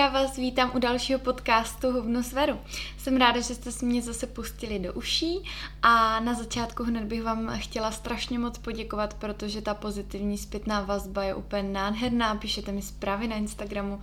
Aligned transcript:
Já 0.00 0.08
vás 0.08 0.36
vítám 0.36 0.70
u 0.74 0.78
dalšího 0.78 1.18
podcastu 1.18 1.92
Hubnu 1.92 2.22
Sveru. 2.22 2.58
Jsem 2.98 3.16
ráda, 3.16 3.40
že 3.40 3.54
jste 3.54 3.72
si 3.72 3.84
mě 3.86 4.02
zase 4.02 4.26
pustili 4.26 4.78
do 4.78 4.92
uší 4.92 5.44
a 5.82 6.20
na 6.20 6.34
začátku 6.34 6.84
hned 6.84 7.04
bych 7.04 7.22
vám 7.22 7.58
chtěla 7.58 7.90
strašně 7.90 8.38
moc 8.38 8.58
poděkovat, 8.58 9.14
protože 9.14 9.62
ta 9.62 9.74
pozitivní 9.74 10.38
zpětná 10.38 10.80
vazba 10.80 11.22
je 11.22 11.34
úplně 11.34 11.62
nádherná, 11.62 12.34
píšete 12.34 12.72
mi 12.72 12.82
zprávy 12.82 13.28
na 13.28 13.36
Instagramu, 13.36 14.00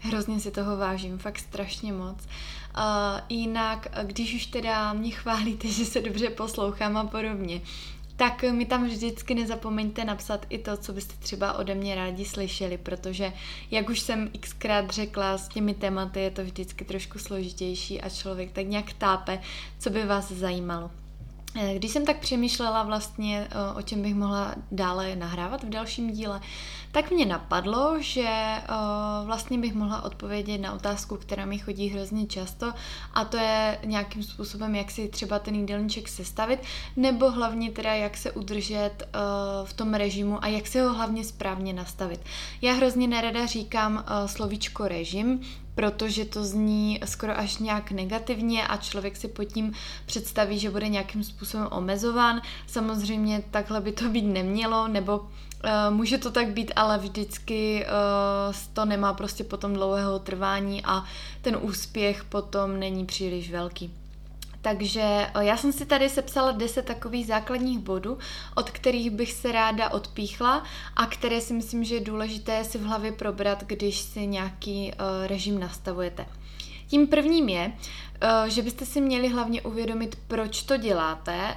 hrozně 0.00 0.40
si 0.40 0.50
toho 0.50 0.76
vážím, 0.76 1.18
fakt 1.18 1.38
strašně 1.38 1.92
moc. 1.92 2.16
Uh, 2.18 3.20
jinak, 3.28 3.88
když 4.02 4.34
už 4.34 4.46
teda 4.46 4.92
mě 4.92 5.10
chválíte, 5.10 5.68
že 5.72 5.84
se 5.84 6.00
dobře 6.00 6.30
poslouchám 6.30 6.96
a 6.96 7.04
podobně, 7.04 7.60
tak 8.18 8.42
mi 8.42 8.66
tam 8.66 8.86
vždycky 8.86 9.34
nezapomeňte 9.34 10.04
napsat 10.04 10.46
i 10.48 10.58
to, 10.58 10.76
co 10.76 10.92
byste 10.92 11.14
třeba 11.18 11.52
ode 11.52 11.74
mě 11.74 11.94
rádi 11.94 12.24
slyšeli, 12.24 12.78
protože, 12.78 13.32
jak 13.70 13.88
už 13.88 14.00
jsem 14.00 14.30
xkrát 14.40 14.90
řekla, 14.90 15.38
s 15.38 15.48
těmi 15.48 15.74
tématy 15.74 16.20
je 16.20 16.30
to 16.30 16.44
vždycky 16.44 16.84
trošku 16.84 17.18
složitější 17.18 18.00
a 18.00 18.08
člověk 18.08 18.52
tak 18.52 18.66
nějak 18.66 18.92
tápe, 18.92 19.40
co 19.78 19.90
by 19.90 20.06
vás 20.06 20.32
zajímalo. 20.32 20.90
Eh, 21.54 21.74
když 21.74 21.90
jsem 21.90 22.06
tak 22.06 22.18
přemýšlela 22.18 22.82
vlastně, 22.82 23.48
eh, 23.50 23.78
o 23.78 23.82
čem 23.82 24.02
bych 24.02 24.14
mohla 24.14 24.54
dále 24.72 25.16
nahrávat 25.16 25.64
v 25.64 25.68
dalším 25.68 26.10
díle, 26.10 26.40
tak 26.92 27.10
mě 27.10 27.26
napadlo, 27.26 27.96
že 28.00 28.28
eh, 28.28 28.64
vlastně 29.24 29.58
bych 29.58 29.74
mohla 29.74 30.02
odpovědět 30.02 30.58
na 30.58 30.72
otázku, 30.72 31.16
která 31.16 31.44
mi 31.44 31.58
chodí 31.58 31.88
hrozně 31.88 32.26
často 32.26 32.72
a 33.14 33.24
to 33.24 33.36
je 33.36 33.78
nějakým 33.84 34.22
způsobem, 34.22 34.74
jak 34.74 34.90
si 34.90 35.08
třeba 35.08 35.38
ten 35.38 35.54
jídelníček 35.54 36.08
sestavit, 36.08 36.60
nebo 36.96 37.30
hlavně 37.30 37.70
teda 37.70 37.94
jak 37.94 38.16
se 38.16 38.32
udržet 38.32 39.08
v 39.64 39.72
tom 39.72 39.94
režimu 39.94 40.44
a 40.44 40.46
jak 40.46 40.66
se 40.66 40.82
ho 40.82 40.94
hlavně 40.94 41.24
správně 41.24 41.72
nastavit. 41.72 42.20
Já 42.62 42.72
hrozně 42.72 43.08
nerada 43.08 43.46
říkám 43.46 44.04
slovíčko 44.26 44.88
režim, 44.88 45.40
protože 45.78 46.24
to 46.24 46.44
zní 46.44 47.00
skoro 47.04 47.38
až 47.38 47.58
nějak 47.58 47.90
negativně 47.90 48.66
a 48.66 48.76
člověk 48.76 49.16
si 49.16 49.28
pod 49.28 49.44
tím 49.44 49.72
představí, 50.06 50.58
že 50.58 50.70
bude 50.70 50.88
nějakým 50.88 51.24
způsobem 51.24 51.68
omezován. 51.70 52.42
Samozřejmě 52.66 53.42
takhle 53.50 53.80
by 53.80 53.92
to 53.92 54.08
být 54.08 54.22
nemělo, 54.22 54.88
nebo 54.88 55.18
uh, 55.18 55.26
může 55.90 56.18
to 56.18 56.30
tak 56.30 56.48
být, 56.48 56.72
ale 56.76 56.98
vždycky 56.98 57.86
uh, 57.86 58.54
to 58.72 58.84
nemá 58.84 59.14
prostě 59.14 59.44
potom 59.44 59.74
dlouhého 59.74 60.18
trvání 60.18 60.84
a 60.84 61.04
ten 61.42 61.58
úspěch 61.60 62.24
potom 62.24 62.80
není 62.80 63.06
příliš 63.06 63.50
velký. 63.50 63.94
Takže 64.62 65.00
eh, 65.02 65.44
já 65.44 65.56
jsem 65.56 65.72
si 65.72 65.86
tady 65.86 66.08
sepsala 66.08 66.52
10 66.52 66.84
takových 66.84 67.26
základních 67.26 67.78
bodů, 67.78 68.18
od 68.54 68.70
kterých 68.70 69.10
bych 69.10 69.32
se 69.32 69.52
ráda 69.52 69.90
odpíchla 69.90 70.64
a 70.96 71.06
které 71.06 71.40
si 71.40 71.54
myslím, 71.54 71.84
že 71.84 71.94
je 71.94 72.00
důležité 72.00 72.64
si 72.64 72.78
v 72.78 72.82
hlavě 72.82 73.12
probrat, 73.12 73.64
když 73.64 73.98
si 73.98 74.26
nějaký 74.26 74.92
uh, 74.92 75.26
režim 75.26 75.60
nastavujete. 75.60 76.26
Tím 76.88 77.06
prvním 77.06 77.48
je, 77.48 77.72
Eh, 78.20 78.50
že 78.50 78.62
byste 78.62 78.86
si 78.86 79.00
měli 79.00 79.28
hlavně 79.28 79.62
uvědomit, 79.62 80.18
proč 80.28 80.62
to 80.62 80.76
děláte, 80.76 81.54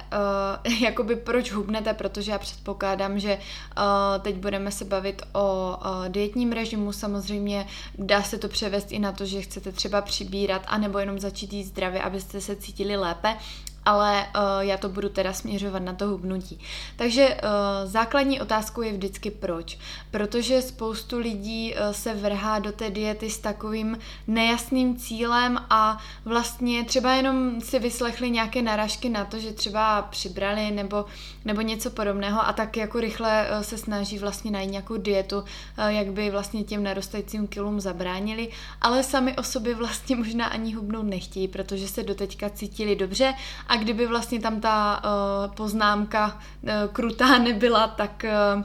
uh, 0.66 0.72
jakoby 0.82 1.16
proč 1.16 1.52
hubnete, 1.52 1.94
protože 1.94 2.32
já 2.32 2.38
předpokládám, 2.38 3.18
že 3.18 3.36
uh, 3.36 4.22
teď 4.22 4.36
budeme 4.36 4.70
se 4.70 4.84
bavit 4.84 5.22
o 5.32 5.76
dietním 6.08 6.52
režimu, 6.52 6.92
samozřejmě 6.92 7.66
dá 7.98 8.22
se 8.22 8.38
to 8.38 8.48
převést 8.48 8.92
i 8.92 8.98
na 8.98 9.12
to, 9.12 9.26
že 9.26 9.42
chcete 9.42 9.72
třeba 9.72 10.02
přibírat, 10.02 10.62
anebo 10.66 10.98
jenom 10.98 11.18
začít 11.18 11.52
jíst 11.52 11.66
zdravě, 11.66 12.02
abyste 12.02 12.40
se 12.40 12.56
cítili 12.56 12.96
lépe, 12.96 13.36
ale 13.84 14.26
uh, 14.36 14.42
já 14.60 14.76
to 14.76 14.88
budu 14.88 15.08
teda 15.08 15.32
směřovat 15.32 15.82
na 15.82 15.92
to 15.92 16.06
hubnutí. 16.08 16.60
Takže 16.96 17.28
uh, 17.28 17.90
základní 17.90 18.40
otázkou 18.40 18.82
je 18.82 18.92
vždycky 18.92 19.30
proč. 19.30 19.78
Protože 20.10 20.62
spoustu 20.62 21.18
lidí 21.18 21.74
uh, 21.74 21.92
se 21.92 22.14
vrhá 22.14 22.58
do 22.58 22.72
té 22.72 22.90
diety 22.90 23.30
s 23.30 23.38
takovým 23.38 23.98
nejasným 24.26 24.96
cílem 24.96 25.58
a 25.70 25.98
vlastně 26.24 26.84
třeba 26.84 27.12
jenom 27.12 27.60
si 27.60 27.78
vyslechli 27.78 28.30
nějaké 28.30 28.62
narážky 28.62 29.08
na 29.08 29.24
to, 29.24 29.38
že 29.38 29.52
třeba 29.52 30.02
přibrali 30.02 30.70
nebo, 30.70 31.04
nebo 31.44 31.60
něco 31.60 31.90
podobného 31.90 32.46
a 32.46 32.52
tak 32.52 32.76
jako 32.76 33.00
rychle 33.00 33.48
uh, 33.50 33.62
se 33.62 33.78
snaží 33.78 34.18
vlastně 34.18 34.50
najít 34.50 34.70
nějakou 34.70 34.96
dietu, 34.96 35.38
uh, 35.38 35.44
jak 35.86 36.12
by 36.12 36.30
vlastně 36.30 36.64
těm 36.64 36.82
narostajícím 36.82 37.46
kilům 37.46 37.80
zabránili, 37.80 38.48
ale 38.80 39.02
sami 39.02 39.36
o 39.36 39.42
sobě 39.42 39.74
vlastně 39.74 40.16
možná 40.16 40.46
ani 40.46 40.74
hubnout 40.74 41.06
nechtějí, 41.06 41.48
protože 41.48 41.88
se 41.88 42.02
doteďka 42.02 42.50
cítili 42.50 42.96
dobře 42.96 43.34
a 43.72 43.76
kdyby 43.76 44.06
vlastně 44.06 44.40
tam 44.40 44.60
ta 44.60 45.02
uh, 45.04 45.54
poznámka 45.54 46.40
uh, 46.62 46.70
krutá 46.92 47.38
nebyla, 47.44 47.88
tak 47.88 48.24
uh, 48.56 48.62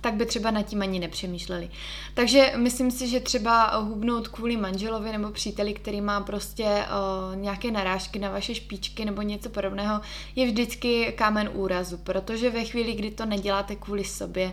tak 0.00 0.14
by 0.14 0.26
třeba 0.26 0.50
nad 0.50 0.62
tím 0.62 0.82
ani 0.82 0.98
nepřemýšleli. 0.98 1.70
Takže 2.14 2.52
myslím 2.56 2.90
si, 2.90 3.08
že 3.08 3.20
třeba 3.20 3.76
hubnout 3.76 4.28
kvůli 4.28 4.56
manželovi 4.56 5.12
nebo 5.12 5.30
příteli, 5.30 5.74
který 5.74 6.00
má 6.00 6.20
prostě 6.20 6.64
uh, 6.64 7.36
nějaké 7.36 7.70
narážky 7.70 8.18
na 8.18 8.30
vaše 8.30 8.54
špičky 8.54 9.04
nebo 9.04 9.22
něco 9.22 9.48
podobného, 9.48 10.00
je 10.36 10.46
vždycky 10.46 11.12
kámen 11.16 11.50
úrazu, 11.54 11.98
protože 11.98 12.50
ve 12.50 12.64
chvíli, 12.64 12.92
kdy 12.92 13.10
to 13.10 13.26
neděláte 13.26 13.76
kvůli 13.76 14.04
sobě, 14.04 14.52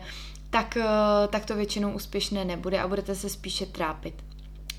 tak, 0.49 0.77
tak 1.29 1.45
to 1.45 1.55
většinou 1.55 1.91
úspěšné 1.91 2.45
nebude 2.45 2.79
a 2.79 2.87
budete 2.87 3.15
se 3.15 3.29
spíše 3.29 3.65
trápit. 3.65 4.13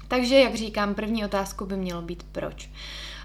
Takže, 0.09 0.41
jak 0.41 0.55
říkám, 0.55 0.95
první 0.95 1.25
otázku 1.25 1.67
by 1.67 1.77
mělo 1.77 2.03
být 2.03 2.23
proč. 2.33 2.67
Uh, 2.67 2.73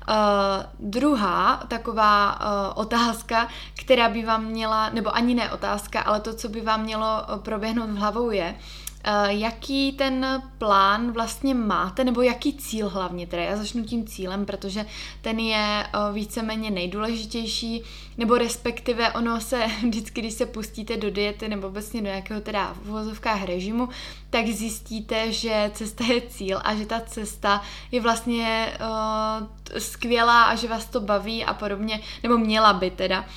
Uh, 0.09 0.89
druhá 0.89 1.63
taková 1.67 2.39
uh, 2.39 2.81
otázka, 2.81 3.47
která 3.79 4.09
by 4.09 4.25
vám 4.25 4.45
měla, 4.45 4.89
nebo 4.89 5.15
ani 5.15 5.35
ne 5.35 5.51
otázka, 5.51 6.01
ale 6.01 6.19
to, 6.19 6.33
co 6.33 6.49
by 6.49 6.61
vám 6.61 6.83
mělo 6.83 7.07
proběhnout 7.43 7.89
v 7.89 7.97
hlavou 7.97 8.29
je, 8.29 8.55
Eh, 8.55 8.86
jaký 9.27 9.91
ten 9.91 10.43
plán 10.57 11.11
vlastně 11.11 11.55
máte, 11.55 12.03
nebo 12.03 12.21
jaký 12.21 12.53
cíl 12.53 12.89
hlavně 12.89 13.27
teda. 13.27 13.43
Já 13.43 13.57
začnu 13.57 13.83
tím 13.83 14.07
cílem, 14.07 14.45
protože 14.45 14.85
ten 15.21 15.39
je 15.39 15.83
eh, 15.83 16.13
víceméně 16.13 16.71
nejdůležitější, 16.71 17.83
nebo 18.17 18.37
respektive 18.37 19.11
ono 19.11 19.41
se 19.41 19.67
vždycky, 19.87 20.21
když 20.21 20.33
se 20.33 20.45
pustíte 20.45 20.97
do 20.97 21.11
diety 21.11 21.47
nebo 21.47 21.67
obecně 21.67 22.01
do 22.01 22.07
nějakého 22.07 22.41
teda 22.41 22.73
v 22.83 22.89
uvozovkách 22.89 23.43
režimu, 23.43 23.89
tak 24.29 24.47
zjistíte, 24.47 25.31
že 25.31 25.71
cesta 25.73 26.03
je 26.03 26.21
cíl 26.21 26.59
a 26.63 26.75
že 26.75 26.85
ta 26.85 26.99
cesta 26.99 27.61
je 27.91 28.01
vlastně 28.01 28.73
uh, 28.79 29.79
skvělá 29.79 30.43
a 30.43 30.55
že 30.55 30.67
vás 30.67 30.85
to 30.85 30.99
baví 30.99 31.45
a 31.45 31.53
podobně, 31.53 32.01
nebo 32.23 32.37
měla 32.37 32.73
by 32.73 32.91
teda. 32.91 33.19
Uh, 33.19 33.27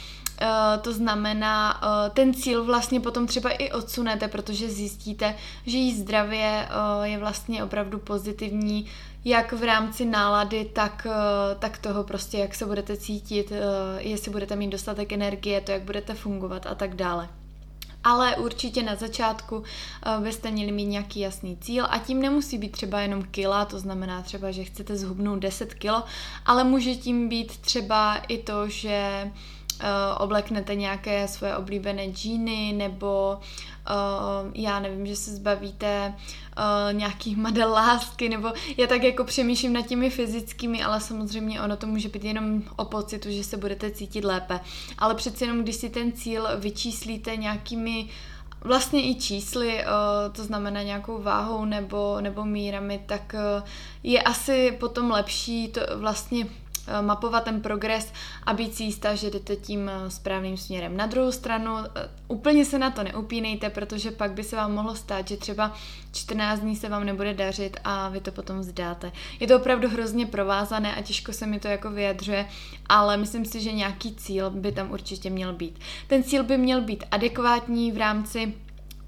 Eh, 0.43 0.79
to 0.79 0.93
znamená, 0.93 1.83
uh, 1.83 2.15
ten 2.15 2.35
cíl 2.35 2.65
vlastně 2.65 3.01
potom 3.01 3.27
třeba 3.27 3.51
i 3.51 3.73
odsunete, 3.73 4.29
protože 4.29 4.69
zjistíte, 4.69 5.35
že 5.67 5.77
jí 5.77 5.95
zdravě 5.95 6.69
uh, 6.69 7.05
je 7.05 7.19
vlastně 7.19 7.65
opravdu 7.65 7.99
pozitivní, 7.99 8.87
jak 9.25 9.53
v 9.53 9.65
rámci 9.65 10.05
nálady, 10.05 10.65
tak, 10.65 11.07
tak 11.59 11.79
toho 11.79 12.05
prostě, 12.05 12.39
jak 12.39 12.55
se 12.55 12.67
budete 12.67 12.97
cítit, 12.97 13.53
jestli 13.99 14.31
budete 14.31 14.57
mít 14.57 14.71
dostatek 14.71 15.13
energie, 15.13 15.61
to, 15.61 15.73
jak 15.73 15.83
budete 15.83 16.15
fungovat 16.15 16.67
a 16.67 16.75
tak 16.75 16.95
dále. 16.95 17.29
Ale 18.05 18.37
určitě 18.37 18.83
na 18.83 18.95
začátku 18.95 19.63
byste 20.23 20.51
měli 20.51 20.73
mít 20.73 20.85
nějaký 20.85 21.21
jasný 21.21 21.57
cíl 21.57 21.87
a 21.91 21.99
tím 21.99 22.23
nemusí 22.23 22.59
být 22.59 22.73
třeba 22.73 23.01
jenom 23.01 23.23
kila, 23.23 23.65
to 23.65 23.79
znamená 23.79 24.23
třeba, 24.23 24.51
že 24.51 24.65
chcete 24.65 24.97
zhubnout 24.97 25.39
10 25.39 25.75
kilo, 25.75 26.05
ale 26.47 26.65
může 26.65 26.95
tím 26.95 27.29
být 27.29 27.57
třeba 27.57 28.17
i 28.17 28.39
to, 28.39 28.69
že 28.69 29.23
uh, 29.25 29.31
obleknete 30.19 30.75
nějaké 30.75 31.29
svoje 31.29 31.57
oblíbené 31.57 32.07
džíny 32.07 32.73
nebo 32.73 33.39
uh, 33.91 34.51
já 34.55 34.81
nevím, 34.81 35.07
že 35.07 35.17
se 35.17 35.31
zbavíte 35.31 36.15
uh, 36.15 36.93
nějakých 36.93 37.37
model 37.37 37.71
lásky, 37.71 38.29
nebo 38.29 38.53
já 38.77 38.87
tak 38.87 39.03
jako 39.03 39.25
přemýšlím 39.25 39.73
nad 39.73 39.87
těmi 39.87 40.11
fyzickými, 40.11 40.83
ale 40.83 41.01
samozřejmě 41.01 41.63
ono 41.63 41.77
to 41.77 41.87
může 41.87 42.09
být 42.09 42.25
jenom 42.25 42.63
o 42.77 42.85
pocitu, 42.85 43.31
že 43.31 43.45
se 43.45 43.57
budete 43.57 43.91
cítit 43.91 44.25
lépe. 44.25 44.61
Ale 44.99 45.15
přeci 45.15 45.45
jenom, 45.45 45.63
když 45.63 45.77
si 45.77 45.91
ten 45.91 46.13
cíl 46.13 46.49
vyčíslíte 46.57 47.37
nějakými 47.37 48.09
vlastně 48.65 49.11
i 49.11 49.15
čísly, 49.15 49.85
to 50.33 50.45
znamená 50.45 50.83
nějakou 50.83 51.23
váhou 51.23 51.65
nebo, 51.65 52.21
nebo 52.21 52.45
mírami, 52.45 53.01
tak 53.07 53.35
je 54.03 54.23
asi 54.23 54.77
potom 54.81 55.11
lepší 55.11 55.69
to 55.69 55.81
vlastně 55.97 56.47
Eh, 56.47 56.70
mapovat 57.01 57.45
ten 57.45 57.61
progres 57.61 58.13
a 58.47 58.53
být 58.53 58.75
si 58.75 58.83
jistá, 58.83 59.15
že 59.15 59.31
jdete 59.31 59.57
tím 59.57 59.89
eh, 59.89 60.11
správným 60.11 60.57
směrem. 60.57 60.97
Na 60.97 61.07
druhou 61.07 61.33
stranu 61.33 61.77
eh, 61.77 62.09
úplně 62.29 62.65
se 62.65 62.79
na 62.79 62.91
to 62.91 63.03
neupínejte, 63.03 63.71
protože 63.71 64.11
pak 64.11 64.33
by 64.33 64.45
se 64.45 64.57
vám 64.57 64.75
mohlo 64.75 64.95
stát, 64.95 65.29
že 65.29 65.37
třeba 65.37 65.73
14 66.13 66.61
dní 66.61 66.77
se 66.77 66.89
vám 66.89 67.05
nebude 67.05 67.35
dařit 67.35 67.77
a 67.85 68.09
vy 68.09 68.21
to 68.21 68.33
potom 68.33 68.61
vzdáte. 68.61 69.13
Je 69.41 69.47
to 69.47 69.57
opravdu 69.57 69.89
hrozně 69.89 70.27
provázané 70.27 70.95
a 70.97 71.03
těžko 71.03 71.33
se 71.33 71.47
mi 71.47 71.61
to 71.61 71.69
jako 71.69 71.91
vyjadřuje, 71.91 72.47
ale 72.89 73.17
myslím 73.17 73.45
si, 73.45 73.61
že 73.61 73.73
nějaký 73.73 74.15
cíl 74.15 74.51
by 74.51 74.73
tam 74.73 74.91
určitě 74.91 75.31
měl 75.31 75.53
být. 75.53 75.79
Ten 76.07 76.23
cíl 76.23 76.45
by 76.45 76.59
měl 76.59 76.81
být 76.81 77.05
adekvátní 77.11 77.93
v 77.93 77.97
rámci 77.97 78.55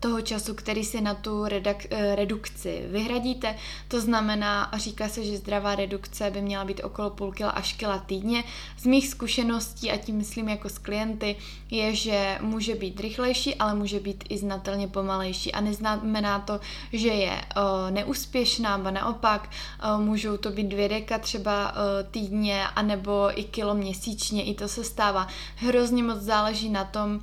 toho 0.02 0.20
času, 0.20 0.54
který 0.54 0.84
si 0.84 1.00
na 1.00 1.14
tu 1.14 1.44
redak- 1.44 1.86
eh, 1.90 2.16
redukci 2.16 2.82
vyhradíte. 2.86 3.54
To 3.88 4.00
znamená, 4.00 4.70
říká 4.76 5.08
se, 5.08 5.24
že 5.24 5.36
zdravá 5.36 5.74
redukce 5.74 6.30
by 6.30 6.42
měla 6.42 6.64
být 6.64 6.84
okolo 6.84 7.10
půl 7.10 7.32
kila 7.32 7.50
až 7.50 7.72
kila 7.72 7.98
týdně. 7.98 8.44
Z 8.78 8.86
mých 8.86 9.08
zkušeností, 9.08 9.90
a 9.90 9.96
tím 9.96 10.16
myslím 10.16 10.48
jako 10.48 10.68
s 10.68 10.78
klienty, 10.78 11.36
je, 11.70 11.94
že 11.94 12.38
může 12.40 12.74
být 12.74 13.00
rychlejší, 13.00 13.54
ale 13.54 13.74
může 13.74 14.00
být 14.00 14.24
i 14.28 14.38
znatelně 14.38 14.88
pomalejší. 14.88 15.52
A 15.52 15.60
neznamená 15.60 16.38
to, 16.38 16.60
že 16.92 17.08
je 17.08 17.32
uh, 17.32 17.90
neúspěšná, 17.90 18.76
nebo 18.76 18.90
naopak 18.90 19.50
uh, 19.50 20.00
můžou 20.00 20.36
to 20.36 20.50
být 20.50 20.68
dvě 20.68 20.88
deka 20.88 21.18
třeba 21.18 21.72
uh, 21.72 21.78
týdně, 22.10 22.64
anebo 22.76 23.30
i 23.40 23.44
kilo 23.44 23.74
měsíčně, 23.74 24.44
i 24.44 24.54
to 24.54 24.68
se 24.68 24.84
stává. 24.84 25.28
Hrozně 25.56 26.02
moc 26.02 26.18
záleží 26.18 26.68
na 26.68 26.84
tom, 26.84 27.20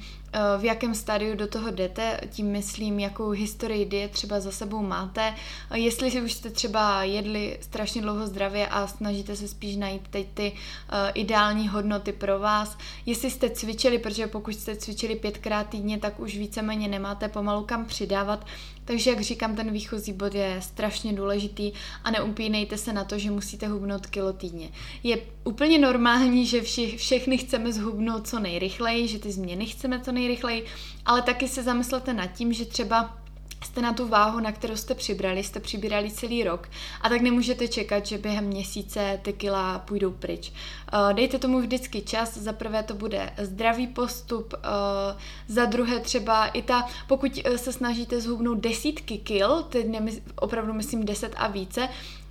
v 0.57 0.63
jakém 0.63 0.95
stádiu 0.95 1.35
do 1.35 1.47
toho 1.47 1.71
jdete, 1.71 2.19
tím 2.29 2.51
myslím, 2.51 2.99
jakou 2.99 3.29
historii 3.29 3.85
diet 3.85 4.11
třeba 4.11 4.39
za 4.39 4.51
sebou 4.51 4.81
máte. 4.81 5.33
Jestli 5.73 6.21
už 6.21 6.33
jste 6.33 6.49
třeba 6.49 7.03
jedli 7.03 7.57
strašně 7.61 8.01
dlouho 8.01 8.27
zdravě 8.27 8.67
a 8.67 8.87
snažíte 8.87 9.35
se 9.35 9.47
spíš 9.47 9.75
najít 9.75 10.07
teď 10.09 10.27
ty 10.33 10.51
uh, 10.51 10.97
ideální 11.13 11.67
hodnoty 11.67 12.11
pro 12.11 12.39
vás. 12.39 12.77
Jestli 13.05 13.31
jste 13.31 13.49
cvičili, 13.49 13.97
protože 13.97 14.27
pokud 14.27 14.55
jste 14.55 14.75
cvičili 14.75 15.15
pětkrát 15.15 15.69
týdně, 15.69 15.97
tak 15.97 16.19
už 16.19 16.37
víceméně 16.37 16.87
nemáte 16.87 17.27
pomalu 17.29 17.63
kam 17.63 17.85
přidávat, 17.85 18.45
takže, 18.89 19.09
jak 19.09 19.21
říkám, 19.21 19.55
ten 19.55 19.71
výchozí 19.71 20.13
bod 20.13 20.35
je 20.35 20.57
strašně 20.61 21.13
důležitý 21.13 21.71
a 22.03 22.11
neupínejte 22.11 22.77
se 22.77 22.93
na 22.93 23.03
to, 23.03 23.19
že 23.19 23.31
musíte 23.31 23.67
hubnout 23.67 24.07
kilo 24.07 24.33
týdně. 24.33 24.69
Je 25.03 25.17
úplně 25.43 25.79
normální, 25.79 26.45
že 26.45 26.61
vši, 26.61 26.97
všechny 26.97 27.37
chceme 27.37 27.73
zhubnout 27.73 28.27
co 28.27 28.39
nejrychleji, 28.39 29.07
že 29.07 29.19
ty 29.19 29.31
změny 29.31 29.65
chceme 29.65 29.99
co 29.99 30.11
nejrychleji, 30.11 30.65
ale 31.05 31.21
taky 31.21 31.47
se 31.47 31.63
zamyslete 31.63 32.13
nad 32.13 32.27
tím, 32.27 32.53
že 32.53 32.65
třeba 32.65 33.18
jste 33.63 33.81
na 33.81 33.93
tu 33.93 34.07
váhu, 34.07 34.39
na 34.39 34.51
kterou 34.51 34.75
jste 34.75 34.95
přibrali, 34.95 35.43
jste 35.43 35.59
přibírali 35.59 36.11
celý 36.11 36.43
rok 36.43 36.69
a 37.01 37.09
tak 37.09 37.21
nemůžete 37.21 37.67
čekat, 37.67 38.05
že 38.05 38.17
během 38.17 38.45
měsíce 38.45 39.19
ty 39.21 39.33
kila 39.33 39.79
půjdou 39.79 40.11
pryč. 40.11 40.51
Uh, 40.93 41.13
dejte 41.13 41.39
tomu 41.39 41.59
vždycky 41.59 42.01
čas, 42.01 42.37
za 42.37 42.53
prvé 42.53 42.83
to 42.83 42.93
bude 42.93 43.33
zdravý 43.37 43.87
postup, 43.87 44.53
uh, 44.53 45.21
za 45.47 45.65
druhé 45.65 45.99
třeba 45.99 46.47
i 46.47 46.61
ta, 46.61 46.87
pokud 47.07 47.39
eh, 47.45 47.57
se 47.57 47.73
snažíte 47.73 48.21
zhubnout 48.21 48.59
desítky 48.59 49.17
kil, 49.17 49.63
teď 49.63 49.87
opravdu 50.35 50.73
myslím 50.73 51.05
deset 51.05 51.33
a 51.37 51.47
více, 51.47 51.89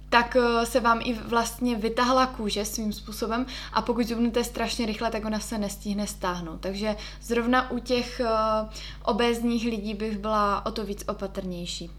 tak 0.09 0.37
eh, 0.37 0.67
se 0.67 0.81
vám 0.81 1.01
i 1.05 1.13
vlastně 1.13 1.77
vytahla 1.77 2.27
kůže 2.27 2.65
svým 2.65 2.93
způsobem 2.93 3.47
a 3.73 3.83
pokud 3.83 4.07
zubnete 4.07 4.45
strašně 4.45 4.87
rychle, 4.87 5.11
tak 5.11 5.25
ona 5.25 5.41
se 5.41 5.59
nestihne 5.59 6.07
stáhnout. 6.07 6.61
Takže 6.61 6.97
zrovna 7.23 7.71
u 7.71 7.79
těch 7.79 8.21
uh, 8.25 8.69
obézních 9.03 9.65
lidí 9.65 9.95
bych 9.95 10.19
byla 10.19 10.67
o 10.67 10.71
to 10.71 10.85
víc 10.85 11.05
opatrnější. 11.09 11.91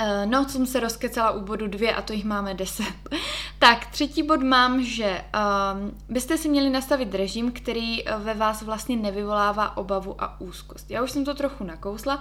Uh, 0.00 0.30
no, 0.30 0.48
jsem 0.48 0.66
se 0.66 0.80
rozkecala 0.80 1.30
u 1.30 1.40
bodu 1.40 1.66
dvě 1.66 1.94
a 1.94 2.02
to 2.02 2.12
jich 2.12 2.24
máme 2.24 2.54
deset. 2.54 2.94
tak, 3.58 3.86
třetí 3.86 4.22
bod 4.22 4.42
mám, 4.42 4.82
že 4.82 5.24
um, 5.34 5.98
byste 6.08 6.38
si 6.38 6.48
měli 6.48 6.70
nastavit 6.70 7.14
režim, 7.14 7.52
který 7.52 8.04
ve 8.18 8.34
vás 8.34 8.62
vlastně 8.62 8.96
nevyvolává 8.96 9.76
obavu 9.76 10.22
a 10.22 10.40
úzkost. 10.40 10.90
Já 10.90 11.02
už 11.02 11.10
jsem 11.10 11.24
to 11.24 11.34
trochu 11.34 11.64
nakousla, 11.64 12.18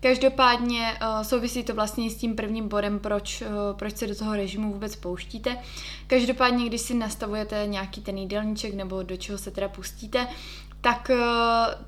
Každopádně 0.00 0.98
uh, 1.02 1.22
souvisí 1.22 1.64
to 1.64 1.74
vlastně 1.74 2.10
s 2.10 2.16
tím 2.16 2.36
prvním 2.36 2.68
bodem, 2.68 2.98
proč, 2.98 3.42
uh, 3.42 3.48
proč 3.78 3.96
se 3.96 4.06
do 4.06 4.14
toho 4.14 4.36
režimu 4.36 4.72
vůbec 4.72 4.96
pouštíte. 4.96 5.58
Každopádně, 6.06 6.66
když 6.66 6.80
si 6.80 6.94
nastavujete 6.94 7.66
nějaký 7.66 8.00
ten 8.00 8.18
jídelníček 8.18 8.74
nebo 8.74 9.02
do 9.02 9.16
čeho 9.16 9.38
se 9.38 9.50
teda 9.50 9.68
pustíte, 9.68 10.26
tak, 10.86 11.10
eh, 11.10 11.16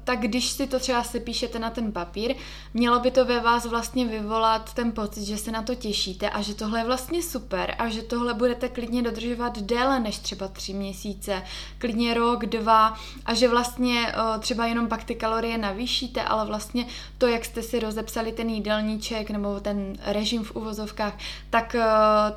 tak 0.05 0.19
když 0.19 0.49
si 0.49 0.67
to 0.67 0.79
třeba 0.79 1.03
se 1.05 1.21
píšete 1.21 1.59
na 1.59 1.71
ten 1.71 1.93
papír, 1.93 2.35
mělo 2.75 3.01
by 3.01 3.11
to 3.11 3.25
ve 3.25 3.41
vás 3.41 3.67
vlastně 3.67 4.07
vyvolat 4.07 4.75
ten 4.75 4.93
pocit, 4.93 5.25
že 5.25 5.37
se 5.37 5.53
na 5.53 5.63
to 5.63 5.75
těšíte 5.75 6.31
a 6.31 6.43
že 6.43 6.55
tohle 6.55 6.81
je 6.81 6.85
vlastně 6.85 7.23
super 7.23 7.75
a 7.79 7.89
že 7.89 8.03
tohle 8.03 8.35
budete 8.35 8.69
klidně 8.69 9.03
dodržovat 9.03 9.59
déle 9.59 10.01
než 10.01 10.19
třeba 10.19 10.49
tři 10.49 10.75
měsíce, 10.75 11.43
klidně 11.79 12.15
rok, 12.15 12.47
dva 12.47 12.99
a 13.27 13.35
že 13.35 13.49
vlastně 13.49 14.07
eh, 14.09 14.39
třeba 14.39 14.67
jenom 14.67 14.89
pak 14.89 15.05
ty 15.05 15.15
kalorie 15.15 15.59
navýšíte, 15.59 16.23
ale 16.23 16.47
vlastně 16.47 16.87
to, 17.19 17.27
jak 17.27 17.45
jste 17.45 17.63
si 17.63 17.79
rozepsali 17.79 18.33
ten 18.33 18.49
jídelníček 18.51 19.31
nebo 19.31 19.61
ten 19.61 19.97
režim 20.05 20.45
v 20.45 20.57
uvozovkách, 20.57 21.19
tak, 21.51 21.75
eh, 21.75 21.85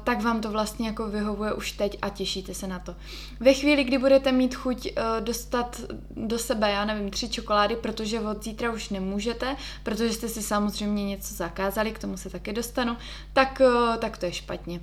tak 0.03 0.21
vám 0.21 0.41
to 0.41 0.51
vlastně 0.51 0.87
jako 0.87 1.07
vyhovuje 1.07 1.53
už 1.53 1.71
teď 1.71 1.97
a 2.01 2.09
těšíte 2.09 2.53
se 2.53 2.67
na 2.67 2.79
to. 2.79 2.95
Ve 3.39 3.53
chvíli, 3.53 3.83
kdy 3.83 3.97
budete 3.97 4.31
mít 4.31 4.55
chuť 4.55 4.87
dostat, 5.19 5.81
dostat 6.15 6.50
sebe, 6.51 6.71
já 6.71 6.85
nevím, 6.85 7.09
tři 7.09 7.29
čokolády, 7.29 7.75
protože 7.75 8.19
od 8.19 8.43
zítra 8.43 8.71
už 8.71 8.89
nemůžete, 8.89 9.55
protože 9.83 10.13
jste 10.13 10.27
si 10.29 10.41
samozřejmě 10.41 11.05
něco 11.05 11.33
zakázali, 11.33 11.91
k 11.91 11.99
tomu 11.99 12.17
se 12.17 12.29
taky 12.29 12.53
dostanu, 12.53 12.97
tak, 13.33 13.61
eh, 13.61 13.97
tak 13.97 14.17
to 14.17 14.25
je 14.25 14.33
špatně. 14.33 14.79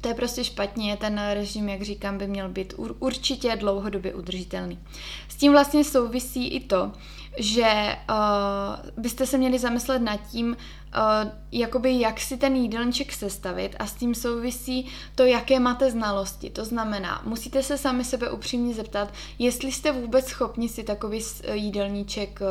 To 0.00 0.08
je 0.08 0.14
prostě 0.14 0.44
špatně, 0.44 0.96
ten 0.96 1.20
režim, 1.34 1.68
jak 1.68 1.82
říkám, 1.82 2.18
by 2.18 2.26
měl 2.26 2.48
být 2.48 2.74
určitě 2.98 3.56
dlouhodobě 3.56 4.14
udržitelný. 4.14 4.78
S 5.28 5.36
tím 5.36 5.52
vlastně 5.52 5.84
souvisí 5.84 6.48
i 6.48 6.60
to, 6.60 6.92
že 7.38 7.96
uh, 8.10 9.02
byste 9.02 9.26
se 9.26 9.38
měli 9.38 9.58
zamyslet 9.58 10.02
nad 10.02 10.20
tím, 10.30 10.56
uh, 10.96 11.30
jakoby 11.52 12.00
jak 12.00 12.20
si 12.20 12.36
ten 12.36 12.56
jídelníček 12.56 13.12
sestavit 13.12 13.76
a 13.78 13.86
s 13.86 13.92
tím 13.92 14.14
souvisí 14.14 14.86
to, 15.14 15.24
jaké 15.24 15.60
máte 15.60 15.90
znalosti. 15.90 16.50
To 16.50 16.64
znamená, 16.64 17.22
musíte 17.24 17.62
se 17.62 17.78
sami 17.78 18.04
sebe 18.04 18.30
upřímně 18.30 18.74
zeptat, 18.74 19.08
jestli 19.38 19.72
jste 19.72 19.92
vůbec 19.92 20.26
schopni 20.26 20.68
si 20.68 20.82
takový 20.82 21.20
jídelníček 21.52 22.40
uh, 22.40 22.46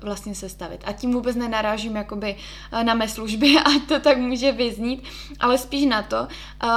vlastně 0.00 0.34
sestavit. 0.34 0.80
A 0.84 0.92
tím 0.92 1.12
vůbec 1.12 1.36
nenarážím 1.36 1.96
jakoby 1.96 2.36
na 2.82 2.94
mé 2.94 3.08
služby, 3.08 3.56
a 3.64 3.70
to 3.88 4.00
tak 4.00 4.18
může 4.18 4.52
vyznít, 4.52 5.02
ale 5.40 5.58
spíš 5.58 5.86
na 5.86 6.02
to, 6.02 6.28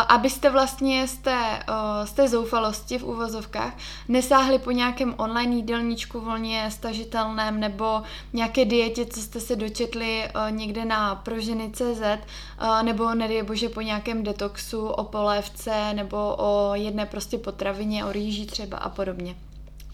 abyste 0.07 0.49
vlastně 0.49 1.07
z 1.07 1.17
té, 1.17 1.63
z 2.03 2.11
té 2.11 2.27
zoufalosti 2.27 2.97
v 2.97 3.03
uvozovkách 3.03 3.77
nesáhli 4.07 4.59
po 4.59 4.71
nějakém 4.71 5.15
online 5.17 5.55
jídelníčku 5.55 6.19
volně 6.19 6.71
stažitelném 6.71 7.59
nebo 7.59 8.01
nějaké 8.33 8.65
dietě, 8.65 9.05
co 9.05 9.21
jste 9.21 9.39
se 9.39 9.55
dočetli 9.55 10.29
někde 10.49 10.85
na 10.85 11.02
proženy.cz 11.23 12.01
uh, 12.01 12.83
nebo 12.83 13.15
nedej 13.15 13.43
bože 13.43 13.69
po 13.69 13.81
nějakém 13.81 14.23
detoxu 14.23 14.87
o 14.87 15.03
polévce 15.03 15.93
nebo 15.93 16.35
o 16.37 16.71
jedné 16.75 17.05
prostě 17.05 17.37
potravině, 17.37 18.05
o 18.05 18.11
rýži 18.11 18.45
třeba 18.45 18.77
a 18.77 18.89
podobně. 18.89 19.35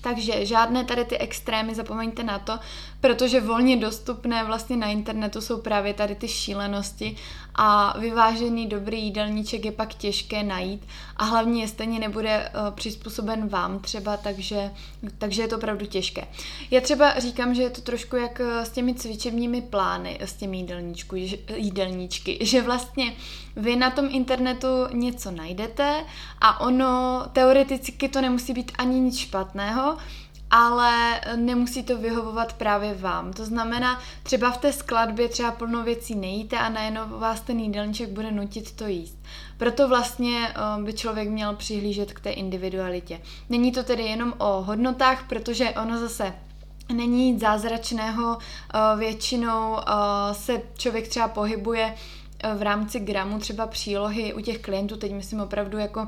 Takže 0.02 0.46
žádné 0.46 0.84
tady 0.84 1.06
ty 1.06 1.18
extrémy, 1.18 1.76
zapomeňte 1.76 2.24
na 2.24 2.40
to, 2.40 2.60
protože 3.02 3.42
volně 3.42 3.78
dostupné 3.78 4.44
vlastně 4.44 4.78
na 4.78 4.88
internetu 4.88 5.42
jsou 5.42 5.58
právě 5.58 5.94
tady 5.94 6.16
ty 6.16 6.28
šílenosti 6.28 7.16
a 7.56 8.00
vyvážený 8.00 8.68
dobrý 8.68 9.04
jídelníček 9.04 9.66
je 9.66 9.72
pak 9.72 9.94
těžké 9.94 10.44
najít 10.44 10.88
a 11.18 11.24
hlavně 11.24 11.62
je 11.62 11.68
stejně 11.68 12.00
nebude 12.00 12.50
uh, 12.50 12.76
přizpůsoben 12.76 13.48
vám 13.48 13.80
třeba, 13.80 14.18
takže, 14.18 14.72
takže 15.18 15.42
je 15.42 15.48
to 15.48 15.58
opravdu 15.58 15.86
těžké. 15.86 16.28
Já 16.72 16.82
třeba 16.82 17.20
říkám, 17.20 17.56
že 17.56 17.62
je 17.62 17.70
to 17.70 17.82
trošku 17.82 18.16
jak 18.16 18.40
eh, 18.40 18.66
s 18.66 18.70
těmi 18.70 18.94
cvičebními 18.94 19.62
plány, 19.62 20.18
s 20.22 20.34
těmi 20.34 20.58
jídelníčku, 20.58 21.16
jídelníčky, 21.56 22.38
že 22.46 22.62
vlastně 22.62 23.14
vy 23.56 23.76
na 23.76 23.90
tom 23.90 24.08
internetu 24.12 24.68
něco 24.94 25.32
najdete 25.32 26.06
a 26.42 26.62
ono 26.62 27.24
teoreticky 27.34 28.10
to 28.10 28.22
nemusí 28.22 28.54
být 28.54 28.72
ani 28.78 29.00
nic 29.00 29.18
špatného, 29.18 29.98
ale 30.52 31.22
nemusí 31.36 31.84
to 31.84 31.98
vyhovovat 31.98 32.54
právě 32.54 32.94
vám. 32.94 33.34
To 33.34 33.46
znamená, 33.46 34.00
třeba 34.24 34.52
v 34.52 34.58
té 34.58 34.74
skladbě 34.74 35.30
třeba 35.30 35.52
plno 35.52 35.84
věcí 35.84 36.16
nejíte 36.16 36.58
a 36.58 36.70
najednou 36.70 37.20
vás 37.20 37.42
ten 37.42 37.60
jídelníček 37.60 38.10
bude 38.10 38.32
nutit 38.32 38.72
to 38.72 38.88
jíst. 38.88 39.18
Proto 39.58 39.88
vlastně 39.88 40.48
eh, 40.50 40.84
by 40.84 40.94
člověk 40.94 41.30
měl 41.30 41.56
přihlížet 41.56 42.14
k 42.14 42.20
té 42.20 42.30
individualitě. 42.30 43.22
Není 43.50 43.72
to 43.72 43.84
tedy 43.84 44.04
jenom 44.04 44.34
o 44.38 44.62
hodnotách, 44.62 45.28
protože 45.30 45.70
ono 45.70 46.00
zase 46.00 46.34
není 46.94 47.32
nic 47.32 47.42
zázračného, 47.42 48.38
eh, 48.38 48.98
většinou 48.98 49.78
eh, 49.80 50.34
se 50.34 50.62
člověk 50.78 51.08
třeba 51.08 51.28
pohybuje 51.28 51.96
v 52.56 52.62
rámci 52.62 53.00
gramu 53.00 53.40
třeba 53.40 53.68
přílohy 53.68 54.34
u 54.34 54.42
těch 54.42 54.60
klientů, 54.60 54.98
teď 54.98 55.12
myslím 55.12 55.40
opravdu 55.40 55.78
jako 55.78 56.08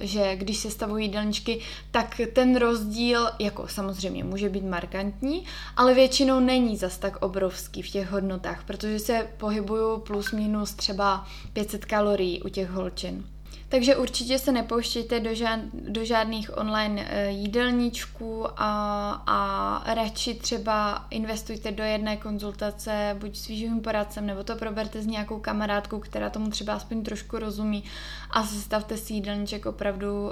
že 0.00 0.36
když 0.36 0.56
se 0.56 0.70
stavují 0.70 1.04
jídelníčky, 1.04 1.60
tak 1.90 2.20
ten 2.32 2.56
rozdíl 2.56 3.28
jako 3.38 3.68
samozřejmě 3.68 4.24
může 4.24 4.48
být 4.48 4.64
markantní, 4.64 5.44
ale 5.76 5.94
většinou 5.94 6.40
není 6.40 6.76
zas 6.76 6.98
tak 6.98 7.16
obrovský 7.22 7.82
v 7.82 7.90
těch 7.90 8.10
hodnotách, 8.10 8.64
protože 8.64 8.98
se 8.98 9.28
pohybuju 9.36 9.98
plus 9.98 10.32
minus 10.32 10.74
třeba 10.74 11.26
500 11.52 11.84
kalorií 11.84 12.42
u 12.42 12.48
těch 12.48 12.70
holčin. 12.70 13.24
Takže 13.74 13.96
určitě 13.96 14.38
se 14.38 14.52
nepouštějte 14.52 15.20
do, 15.20 15.34
žád, 15.34 15.60
do 15.72 16.04
žádných 16.04 16.58
online 16.58 17.06
e, 17.08 17.30
jídelníčků 17.30 18.46
a, 18.56 19.10
a 19.26 19.94
radši 19.94 20.34
třeba 20.34 21.06
investujte 21.10 21.72
do 21.72 21.82
jedné 21.82 22.16
konzultace 22.16 23.16
buď 23.20 23.36
s 23.36 23.48
výživým 23.48 23.80
poradcem, 23.80 24.26
nebo 24.26 24.44
to 24.44 24.56
proberte 24.56 25.02
s 25.02 25.06
nějakou 25.06 25.38
kamarádkou, 25.38 25.98
která 25.98 26.30
tomu 26.30 26.50
třeba 26.50 26.74
aspoň 26.74 27.02
trošku 27.02 27.38
rozumí 27.38 27.84
a 28.30 28.46
sestavte 28.46 28.96
si 28.96 29.14
jídelníček 29.14 29.66
opravdu 29.66 30.24
uh, 30.24 30.30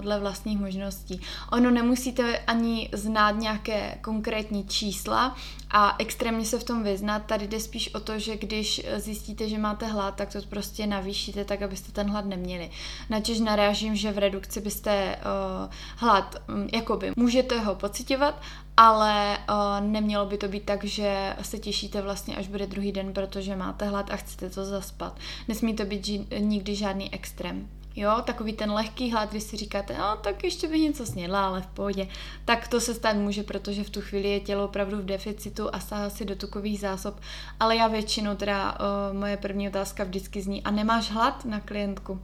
dle 0.00 0.20
vlastních 0.20 0.58
možností. 0.58 1.20
Ono 1.52 1.70
nemusíte 1.70 2.38
ani 2.38 2.90
znát 2.92 3.30
nějaké 3.30 3.98
konkrétní 4.00 4.64
čísla, 4.64 5.36
a 5.76 5.96
extrémně 5.98 6.44
se 6.44 6.58
v 6.58 6.64
tom 6.64 6.82
vyznat. 6.82 7.26
Tady 7.26 7.48
jde 7.48 7.60
spíš 7.60 7.94
o 7.94 8.00
to, 8.00 8.18
že 8.18 8.36
když 8.36 8.86
zjistíte, 8.96 9.48
že 9.48 9.58
máte 9.58 9.86
hlad, 9.86 10.14
tak 10.14 10.32
to 10.32 10.38
prostě 10.48 10.86
navýšíte 10.86 11.44
tak, 11.44 11.62
abyste 11.62 11.92
ten 11.92 12.10
hlad 12.10 12.24
neměli. 12.24 12.70
Načež 13.10 13.40
narážím, 13.40 13.96
že 13.96 14.12
v 14.12 14.18
redukci 14.18 14.60
byste 14.60 15.16
uh, 15.16 15.72
hlad, 15.96 16.36
um, 16.48 16.68
jakoby, 16.72 17.12
můžete 17.16 17.60
ho 17.60 17.74
pocitovat, 17.74 18.42
ale 18.76 19.38
uh, 19.38 19.86
nemělo 19.86 20.26
by 20.26 20.38
to 20.38 20.48
být 20.48 20.64
tak, 20.64 20.84
že 20.84 21.36
se 21.42 21.58
těšíte 21.58 22.02
vlastně, 22.02 22.36
až 22.36 22.48
bude 22.48 22.66
druhý 22.66 22.92
den, 22.92 23.12
protože 23.12 23.56
máte 23.56 23.84
hlad 23.84 24.10
a 24.10 24.16
chcete 24.16 24.50
to 24.50 24.64
zaspat. 24.64 25.18
Nesmí 25.48 25.74
to 25.74 25.84
být 25.84 26.04
ži- 26.04 26.26
nikdy 26.40 26.74
žádný 26.74 27.14
extrém. 27.14 27.68
Jo, 27.96 28.22
takový 28.24 28.52
ten 28.52 28.72
lehký 28.72 29.12
hlad, 29.12 29.30
když 29.30 29.42
si 29.42 29.56
říkáte, 29.56 29.98
no 29.98 30.16
tak 30.16 30.44
ještě 30.44 30.68
bych 30.68 30.82
něco 30.82 31.06
snědla, 31.06 31.46
ale 31.46 31.62
v 31.62 31.66
pohodě. 31.66 32.08
Tak 32.44 32.68
to 32.68 32.80
se 32.80 32.94
stát 32.94 33.16
může, 33.16 33.42
protože 33.42 33.84
v 33.84 33.90
tu 33.90 34.00
chvíli 34.00 34.28
je 34.28 34.40
tělo 34.40 34.64
opravdu 34.64 34.96
v 34.96 35.04
deficitu 35.04 35.74
a 35.74 35.80
sáhá 35.80 36.10
si 36.10 36.24
do 36.24 36.36
tukových 36.36 36.80
zásob. 36.80 37.20
Ale 37.60 37.76
já 37.76 37.88
většinou, 37.88 38.34
teda 38.34 38.72
uh, 38.72 39.18
moje 39.18 39.36
první 39.36 39.68
otázka 39.68 40.04
vždycky 40.04 40.42
zní, 40.42 40.62
a 40.62 40.70
nemáš 40.70 41.10
hlad 41.10 41.44
na 41.44 41.60
klientku? 41.60 42.20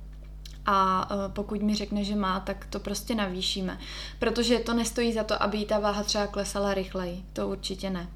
a 0.67 1.11
uh, 1.11 1.33
pokud 1.33 1.63
mi 1.63 1.75
řekne, 1.75 2.05
že 2.05 2.17
má, 2.17 2.41
tak 2.41 2.67
to 2.67 2.81
prostě 2.81 3.15
navýšíme. 3.15 3.79
Protože 4.19 4.59
to 4.59 4.75
nestojí 4.75 5.13
za 5.13 5.25
to, 5.25 5.43
aby 5.43 5.65
ta 5.65 5.79
váha 5.79 6.03
třeba 6.03 6.27
klesala 6.27 6.75
rychleji. 6.75 7.25
To 7.33 7.49
určitě 7.49 7.91
ne. 7.91 8.09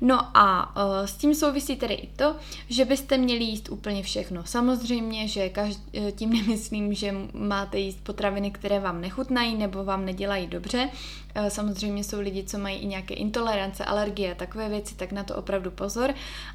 No 0.00 0.36
a 0.36 0.76
uh, 0.76 1.06
s 1.06 1.16
tím 1.16 1.34
souvisí 1.34 1.76
tedy 1.76 1.94
i 1.94 2.06
to, 2.06 2.36
že 2.68 2.84
byste 2.84 3.18
měli 3.18 3.44
jíst 3.44 3.68
úplně 3.68 4.02
všechno. 4.02 4.44
Samozřejmě, 4.44 5.28
že 5.28 5.50
eh, 5.56 6.12
tím 6.12 6.32
nemyslím, 6.32 6.94
že 6.94 7.14
máte 7.32 7.78
jíst 7.78 8.04
potraviny, 8.04 8.50
které 8.50 8.80
vám 8.80 9.00
nechutnají 9.00 9.54
nebo 9.54 9.84
vám 9.84 10.04
nedělají 10.04 10.46
dobře. 10.46 10.88
Uh, 11.36 11.46
samozřejmě 11.46 12.04
jsou 12.04 12.20
lidi, 12.20 12.44
co 12.44 12.58
mají 12.58 12.78
i 12.78 12.86
nějaké 12.86 13.14
intolerance, 13.14 13.84
alergie, 13.84 14.34
takové 14.34 14.68
věci, 14.68 14.94
tak 14.94 15.12
na 15.12 15.24
to 15.24 15.36
opravdu 15.36 15.70
pozor. 15.70 16.14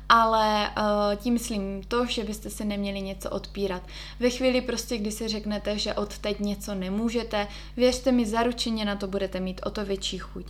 Ale 0.09 0.69
uh, 0.69 1.15
tím 1.15 1.33
myslím 1.33 1.83
to, 1.87 2.05
že 2.05 2.23
byste 2.23 2.49
se 2.49 2.65
neměli 2.65 3.01
něco 3.01 3.29
odpírat. 3.29 3.83
Ve 4.19 4.29
chvíli 4.29 4.61
prostě, 4.61 4.97
kdy 4.97 5.11
si 5.11 5.27
řeknete, 5.27 5.77
že 5.77 5.93
od 5.93 6.17
teď 6.17 6.39
něco 6.39 6.75
nemůžete, 6.75 7.47
věřte 7.77 8.11
mi, 8.11 8.25
zaručeně 8.25 8.85
na 8.85 8.95
to 8.95 9.07
budete 9.07 9.39
mít 9.39 9.61
o 9.63 9.69
to 9.69 9.85
větší 9.85 10.17
chuť. 10.17 10.45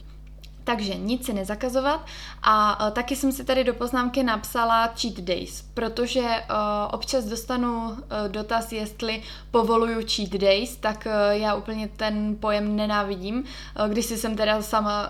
Takže 0.64 0.96
nic 0.96 1.26
si 1.26 1.34
nezakazovat 1.34 2.06
a 2.44 2.86
uh, 2.86 2.94
taky 2.94 3.16
jsem 3.16 3.32
si 3.32 3.44
tady 3.44 3.64
do 3.64 3.74
poznámky 3.74 4.24
napsala 4.24 4.88
cheat 4.88 5.20
days, 5.20 5.66
protože 5.74 6.22
uh, 6.22 6.36
občas 6.92 7.26
dostanu 7.26 7.90
uh, 7.90 7.98
dotaz, 8.28 8.72
jestli 8.72 9.22
povoluju 9.52 10.02
cheat 10.16 10.30
days, 10.30 10.76
tak 10.76 11.08
uh, 11.08 11.32
já 11.32 11.56
úplně 11.56 11.88
ten 11.88 12.36
pojem 12.40 12.76
nenávidím. 12.76 13.44
Když 13.88 14.06
jsem 14.06 14.36
teda 14.36 14.62
sama 14.62 15.10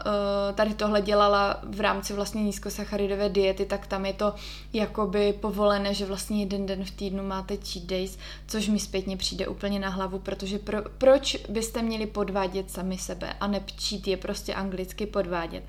tady 0.55 0.74
tohle 0.74 1.01
dělala 1.01 1.60
v 1.63 1.81
rámci 1.81 2.13
vlastně 2.13 2.43
nízkosacharidové 2.43 3.29
diety, 3.29 3.65
tak 3.65 3.88
tam 3.88 4.05
je 4.05 4.13
to 4.13 4.33
jakoby 4.74 5.33
povolené, 5.33 5.93
že 5.93 6.05
vlastně 6.05 6.39
jeden 6.39 6.65
den 6.65 6.86
v 6.86 6.91
týdnu 6.91 7.27
máte 7.27 7.57
cheat 7.57 7.86
days, 7.86 8.17
což 8.48 8.67
mi 8.67 8.79
zpětně 8.79 9.17
přijde 9.17 9.48
úplně 9.48 9.79
na 9.79 9.89
hlavu, 9.89 10.19
protože 10.19 10.60
pro, 10.60 10.77
proč 10.98 11.38
byste 11.50 11.81
měli 11.81 12.05
podvádět 12.05 12.72
sami 12.72 12.98
sebe 12.98 13.33
a 13.39 13.48
ne 13.48 13.62
cheat 13.81 14.07
je 14.07 14.17
prostě 14.17 14.53
anglicky 14.53 15.05
podvádět 15.05 15.42
provádět. 15.43 15.63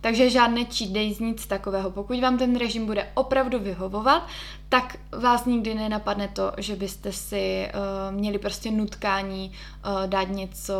Takže 0.00 0.30
žádné 0.30 0.64
cheat 0.64 0.90
days, 0.90 1.18
nic 1.18 1.46
takového. 1.46 1.90
Pokud 1.90 2.20
vám 2.20 2.38
ten 2.38 2.56
režim 2.56 2.86
bude 2.86 3.08
opravdu 3.14 3.58
vyhovovat, 3.58 4.26
tak 4.68 4.96
vás 5.12 5.44
nikdy 5.44 5.74
nenapadne 5.74 6.28
to, 6.28 6.52
že 6.58 6.76
byste 6.76 7.12
si 7.12 7.68
uh, 7.68 8.16
měli 8.16 8.38
prostě 8.38 8.70
nutkání 8.70 9.52
uh, 9.84 10.06
dát 10.06 10.28
něco 10.28 10.74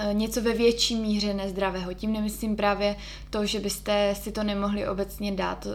Eh, 0.00 0.14
něco 0.14 0.42
ve 0.42 0.52
větší 0.52 0.96
míře 0.96 1.34
nezdravého. 1.34 1.94
Tím 1.94 2.12
nemyslím 2.12 2.56
právě 2.56 2.96
to, 3.30 3.46
že 3.46 3.60
byste 3.60 4.14
si 4.14 4.32
to 4.32 4.42
nemohli 4.42 4.88
obecně 4.88 5.32
dát, 5.32 5.66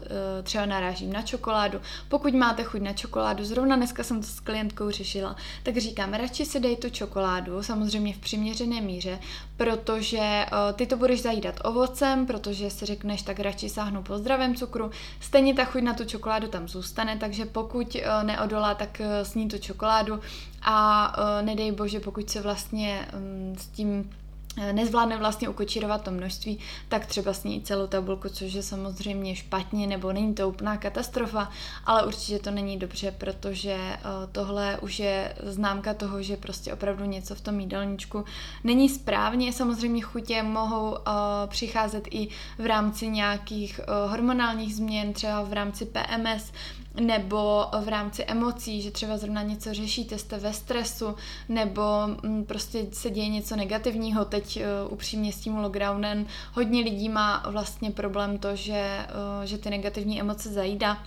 třeba 0.44 0.66
narážím 0.66 1.14
na 1.14 1.22
čokoládu. 1.22 1.80
Pokud 2.10 2.34
máte 2.34 2.64
chuť 2.64 2.82
na 2.82 2.94
čokoládu, 2.94 3.46
zrovna 3.46 3.76
dneska 3.76 4.04
jsem 4.04 4.22
to 4.22 4.28
s 4.28 4.40
klientkou 4.40 4.92
řešila, 4.92 5.36
tak 5.64 5.78
říkám, 5.78 6.14
radši 6.14 6.46
si 6.46 6.60
dej 6.60 6.76
tu 6.76 6.90
čokoládu, 6.90 7.64
samozřejmě 7.64 8.14
v 8.14 8.18
přiměřené 8.18 8.82
míře, 8.82 9.20
protože 9.60 10.20
eh, 10.20 10.74
ty 10.74 10.88
to 10.88 10.98
budeš 10.98 11.22
zajídat 11.22 11.56
ovocem, 11.64 12.26
protože 12.26 12.70
si 12.70 12.86
řekneš, 12.86 13.22
tak 13.22 13.40
radši 13.40 13.70
sáhnu 13.70 14.04
po 14.04 14.18
zdravém 14.18 14.56
cukru. 14.56 14.92
Stejně 15.20 15.54
ta 15.54 15.66
chuť 15.66 15.82
na 15.82 15.94
tu 15.94 16.06
čokoládu 16.06 16.48
tam 16.48 16.68
zůstane, 16.68 17.18
takže 17.18 17.46
pokud 17.46 17.98
neodolá, 18.24 18.74
tak 18.74 19.02
sní 19.24 19.48
tu 19.48 19.58
čokoládu 19.58 20.20
a 20.62 21.16
nedej 21.42 21.72
bože, 21.72 22.00
pokud 22.00 22.30
se 22.30 22.42
vlastně 22.42 23.08
mm, 23.14 23.56
s 23.60 23.68
tím 23.68 24.10
Eh, 24.29 24.29
nezvládne 24.72 25.18
vlastně 25.18 25.50
ukočírovat 25.50 26.02
to 26.02 26.12
množství, 26.12 26.60
tak 26.88 27.06
třeba 27.06 27.34
sní 27.34 27.62
celou 27.62 27.88
tabulku, 27.88 28.30
což 28.30 28.54
je 28.54 28.64
samozřejmě 28.64 29.36
špatně, 29.36 29.88
nebo 29.88 30.14
není 30.14 30.34
to 30.34 30.50
úplná 30.50 30.78
katastrofa, 30.78 31.50
ale 31.86 32.06
určitě 32.06 32.40
to 32.40 32.52
není 32.52 32.78
dobře, 32.78 33.12
protože 33.18 33.72
eh, 33.72 34.00
tohle 34.32 34.78
už 34.82 35.00
je 35.00 35.36
známka 35.44 35.94
toho, 35.94 36.22
že 36.22 36.38
prostě 36.38 36.74
opravdu 36.74 37.06
něco 37.06 37.36
v 37.36 37.42
tom 37.42 37.60
jídelníčku 37.60 38.26
není 38.64 38.90
správně. 38.90 39.54
Samozřejmě 39.54 40.02
chutě 40.02 40.44
mohou 40.44 40.98
eh, 40.98 41.12
přicházet 41.48 42.08
i 42.12 42.28
v 42.58 42.66
rámci 42.66 43.08
nějakých 43.08 43.80
hormonálních 44.08 44.76
změn, 44.76 45.14
třeba 45.14 45.44
v 45.44 45.54
rámci 45.54 45.86
PMS, 45.86 46.52
nebo 46.96 47.66
v 47.84 47.88
rámci 47.88 48.24
emocí, 48.24 48.82
že 48.82 48.92
třeba 48.92 49.18
zrovna 49.18 49.42
něco 49.42 49.74
řešíte, 49.74 50.18
jste 50.18 50.38
ve 50.38 50.54
stresu, 50.54 51.16
nebo 51.50 51.82
mm, 52.24 52.46
prostě 52.46 52.86
se 52.92 53.10
děje 53.10 53.30
něco 53.30 53.56
negativního. 53.56 54.26
Teď 54.26 54.60
uh, 54.88 54.94
upřímně 54.94 55.34
s 55.34 55.40
tím 55.40 55.58
lockdownem 55.58 56.26
hodně 56.54 56.82
lidí 56.82 57.10
má 57.10 57.44
vlastně 57.50 57.92
problém 57.92 58.38
to, 58.38 58.56
že, 58.56 59.08
uh, 59.40 59.46
že 59.46 59.58
ty 59.58 59.70
negativní 59.70 60.20
emoce 60.20 60.50
zajídá 60.50 60.98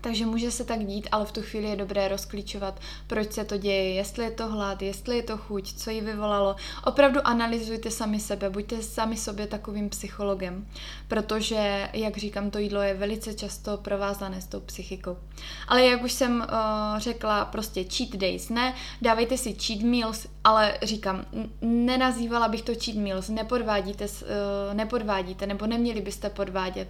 takže 0.00 0.26
může 0.26 0.50
se 0.50 0.64
tak 0.64 0.84
dít, 0.84 1.08
ale 1.12 1.24
v 1.24 1.32
tu 1.32 1.42
chvíli 1.42 1.68
je 1.68 1.76
dobré 1.76 2.08
rozklíčovat, 2.08 2.80
proč 3.06 3.32
se 3.32 3.44
to 3.44 3.56
děje, 3.56 3.94
jestli 3.94 4.24
je 4.24 4.30
to 4.30 4.48
hlad, 4.48 4.82
jestli 4.82 5.16
je 5.16 5.22
to 5.22 5.36
chuť, 5.38 5.72
co 5.72 5.90
ji 5.90 6.00
vyvolalo. 6.00 6.56
Opravdu 6.84 7.20
analyzujte 7.24 7.90
sami 7.90 8.20
sebe, 8.20 8.50
buďte 8.50 8.82
sami 8.82 9.16
sobě 9.16 9.46
takovým 9.46 9.88
psychologem, 9.88 10.66
protože, 11.08 11.88
jak 11.92 12.16
říkám, 12.16 12.50
to 12.50 12.58
jídlo 12.58 12.82
je 12.82 12.94
velice 12.94 13.34
často 13.34 13.76
provázané 13.76 14.40
s 14.40 14.46
tou 14.46 14.60
psychikou. 14.60 15.16
Ale 15.68 15.84
jak 15.84 16.04
už 16.04 16.12
jsem 16.12 16.40
uh, 16.40 16.98
řekla, 16.98 17.44
prostě 17.44 17.84
cheat 17.84 18.10
days 18.16 18.48
ne, 18.48 18.74
dávejte 19.02 19.36
si 19.36 19.54
cheat 19.54 19.80
meals, 19.80 20.26
ale 20.44 20.78
říkám, 20.82 21.24
nenazývala 21.60 22.48
bych 22.48 22.62
to 22.62 22.72
cheat 22.84 22.96
meals, 22.96 23.28
nepodvádíte, 23.28 24.04
uh, 24.04 24.74
nepodvádíte, 24.74 25.46
nebo 25.46 25.66
neměli 25.66 26.00
byste 26.00 26.30
podvádět. 26.30 26.88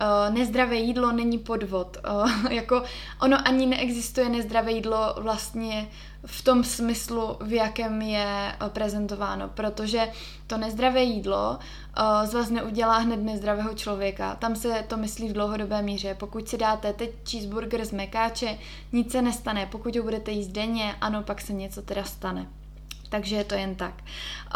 Uh, 0.00 0.34
nezdravé 0.34 0.76
jídlo 0.76 1.12
není 1.12 1.38
podvod. 1.38 1.96
Uh, 2.22 2.30
jako 2.52 2.82
ono 3.20 3.48
ani 3.48 3.66
neexistuje 3.66 4.28
nezdravé 4.28 4.72
jídlo 4.72 5.14
vlastně 5.16 5.88
v 6.26 6.44
tom 6.44 6.64
smyslu, 6.64 7.36
v 7.40 7.52
jakém 7.52 8.02
je 8.02 8.54
prezentováno, 8.68 9.48
protože 9.48 10.08
to 10.46 10.58
nezdravé 10.58 11.02
jídlo 11.02 11.58
uh, 11.58 12.26
z 12.26 12.34
vás 12.34 12.50
neudělá 12.50 12.98
hned 12.98 13.16
nezdravého 13.16 13.74
člověka. 13.74 14.34
Tam 14.34 14.56
se 14.56 14.84
to 14.88 14.96
myslí 14.96 15.28
v 15.28 15.32
dlouhodobé 15.32 15.82
míře. 15.82 16.14
Pokud 16.14 16.48
si 16.48 16.58
dáte 16.58 16.92
teď 16.92 17.10
cheeseburger 17.30 17.84
z 17.84 17.92
mekáče, 17.92 18.58
nic 18.92 19.12
se 19.12 19.22
nestane. 19.22 19.66
Pokud 19.66 19.96
ho 19.96 20.02
budete 20.02 20.30
jíst 20.30 20.48
denně, 20.48 20.94
ano, 21.00 21.22
pak 21.22 21.40
se 21.40 21.52
něco 21.52 21.82
teda 21.82 22.04
stane. 22.04 22.46
Takže 23.08 23.36
je 23.36 23.44
to 23.44 23.54
jen 23.54 23.74
tak. 23.74 23.94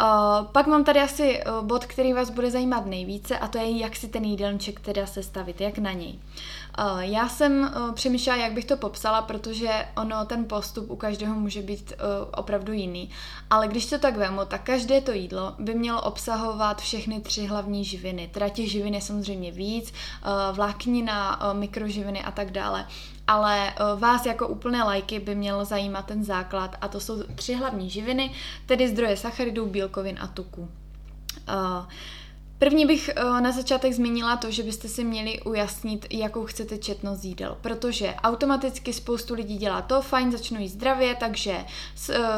Uh, 0.01 0.45
pak 0.45 0.67
mám 0.67 0.83
tady 0.83 0.99
asi 0.99 1.43
uh, 1.45 1.65
bod, 1.65 1.85
který 1.85 2.13
vás 2.13 2.29
bude 2.29 2.51
zajímat 2.51 2.85
nejvíce 2.85 3.37
a 3.37 3.47
to 3.47 3.57
je, 3.57 3.77
jak 3.77 3.95
si 3.95 4.07
ten 4.07 4.23
jídelníček 4.23 4.79
teda 4.79 5.05
sestavit, 5.05 5.61
jak 5.61 5.77
na 5.77 5.91
něj. 5.91 6.19
Uh, 6.79 6.99
já 6.99 7.29
jsem 7.29 7.71
uh, 7.75 7.91
přemýšlela, 7.91 8.39
jak 8.39 8.53
bych 8.53 8.65
to 8.65 8.77
popsala, 8.77 9.21
protože 9.21 9.85
ono, 9.97 10.25
ten 10.25 10.45
postup 10.45 10.89
u 10.89 10.95
každého 10.95 11.35
může 11.35 11.61
být 11.61 11.93
uh, 11.93 12.29
opravdu 12.37 12.73
jiný. 12.73 13.09
Ale 13.49 13.67
když 13.67 13.85
to 13.85 13.99
tak 13.99 14.17
vemu, 14.17 14.41
tak 14.45 14.63
každé 14.63 15.01
to 15.01 15.11
jídlo 15.11 15.53
by 15.59 15.75
mělo 15.75 16.01
obsahovat 16.01 16.81
všechny 16.81 17.21
tři 17.21 17.45
hlavní 17.45 17.85
živiny. 17.85 18.29
Teda 18.33 18.49
těch 18.49 18.71
živin 18.71 18.95
je 18.95 19.01
samozřejmě 19.01 19.51
víc, 19.51 19.93
vláknina, 20.51 21.39
mikroživiny 21.53 22.23
a 22.23 22.31
tak 22.31 22.51
dále 22.51 22.87
ale 23.27 23.73
vás 23.95 24.25
jako 24.25 24.47
úplné 24.47 24.83
lajky 24.83 25.19
by 25.19 25.35
měl 25.35 25.65
zajímat 25.65 26.05
ten 26.05 26.23
základ 26.23 26.75
a 26.81 26.87
to 26.87 26.99
jsou 26.99 27.23
tři 27.35 27.53
hlavní 27.53 27.89
živiny, 27.89 28.31
tedy 28.65 28.89
zdroje 28.89 29.17
sacharidů, 29.17 29.65
bílkovin 29.65 30.17
a 30.21 30.27
tuku. 30.27 30.61
Uh, 30.61 31.85
První 32.63 32.85
bych 32.85 33.09
na 33.39 33.51
začátek 33.51 33.93
zmínila 33.93 34.37
to, 34.37 34.51
že 34.51 34.63
byste 34.63 34.87
si 34.87 35.03
měli 35.03 35.41
ujasnit, 35.41 36.05
jakou 36.09 36.45
chcete 36.45 36.77
četnost 36.77 37.23
jídel, 37.23 37.57
protože 37.61 38.13
automaticky 38.23 38.93
spoustu 38.93 39.33
lidí 39.33 39.57
dělá 39.57 39.81
to, 39.81 40.01
fajn, 40.01 40.31
začnu 40.31 40.59
jíst 40.59 40.71
zdravě, 40.71 41.15
takže 41.15 41.65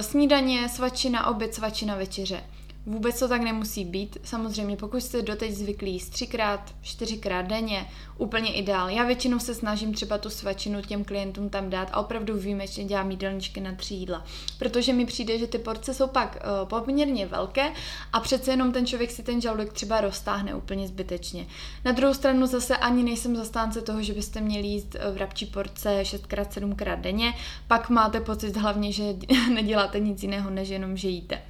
snídaně, 0.02 0.70
svačina, 0.70 1.28
oběd, 1.28 1.56
svačina, 1.56 1.96
večeře. 1.96 2.44
Vůbec 2.86 3.20
to 3.20 3.28
tak 3.28 3.42
nemusí 3.42 3.86
být. 3.86 4.18
Samozřejmě, 4.24 4.78
pokud 4.78 5.02
jste 5.02 5.22
doteď 5.22 5.52
zvyklí 5.52 5.92
jíst 5.92 6.10
třikrát, 6.10 6.76
čtyřikrát 6.82 7.42
denně, 7.42 7.86
úplně 8.18 8.54
ideál. 8.54 8.90
Já 8.90 9.04
většinou 9.04 9.40
se 9.40 9.56
snažím 9.56 9.94
třeba 9.94 10.18
tu 10.18 10.30
svačinu 10.30 10.82
těm 10.82 11.04
klientům 11.04 11.50
tam 11.50 11.70
dát 11.70 11.90
a 11.92 12.00
opravdu 12.00 12.38
výjimečně 12.38 12.86
dělám 12.86 13.12
jídelníčky 13.12 13.62
na 13.62 13.76
tři 13.76 13.94
jídla. 13.94 14.26
Protože 14.60 14.94
mi 14.94 15.06
přijde, 15.06 15.40
že 15.40 15.48
ty 15.48 15.58
porce 15.58 15.94
jsou 15.94 16.08
pak 16.08 16.38
uh, 16.62 16.70
poměrně 16.70 17.26
velké 17.26 17.72
a 18.14 18.20
přece 18.20 18.52
jenom 18.52 18.72
ten 18.72 18.86
člověk 18.86 19.12
si 19.12 19.24
ten 19.24 19.42
žaludek 19.42 19.74
třeba 19.74 20.02
roztáhne 20.02 20.56
úplně 20.56 20.88
zbytečně. 20.88 21.48
Na 21.86 21.92
druhou 21.92 22.14
stranu 22.14 22.48
zase 22.48 22.78
ani 22.78 23.04
nejsem 23.04 23.36
zastánce 23.36 23.82
toho, 23.82 24.04
že 24.04 24.14
byste 24.14 24.42
měli 24.42 24.68
jíst 24.68 24.96
eh, 24.96 25.12
v 25.12 25.18
rabčí 25.18 25.46
porce 25.46 26.02
6x, 26.02 26.46
7x 26.48 27.02
denně, 27.02 27.34
pak 27.68 27.90
máte 27.90 28.22
pocit 28.22 28.58
hlavně, 28.58 28.92
že 28.92 29.04
neděláte 29.54 30.00
nic 30.00 30.24
jiného, 30.24 30.50
než 30.50 30.70
jenom, 30.70 30.98
že 30.98 31.08
jíte. 31.08 31.42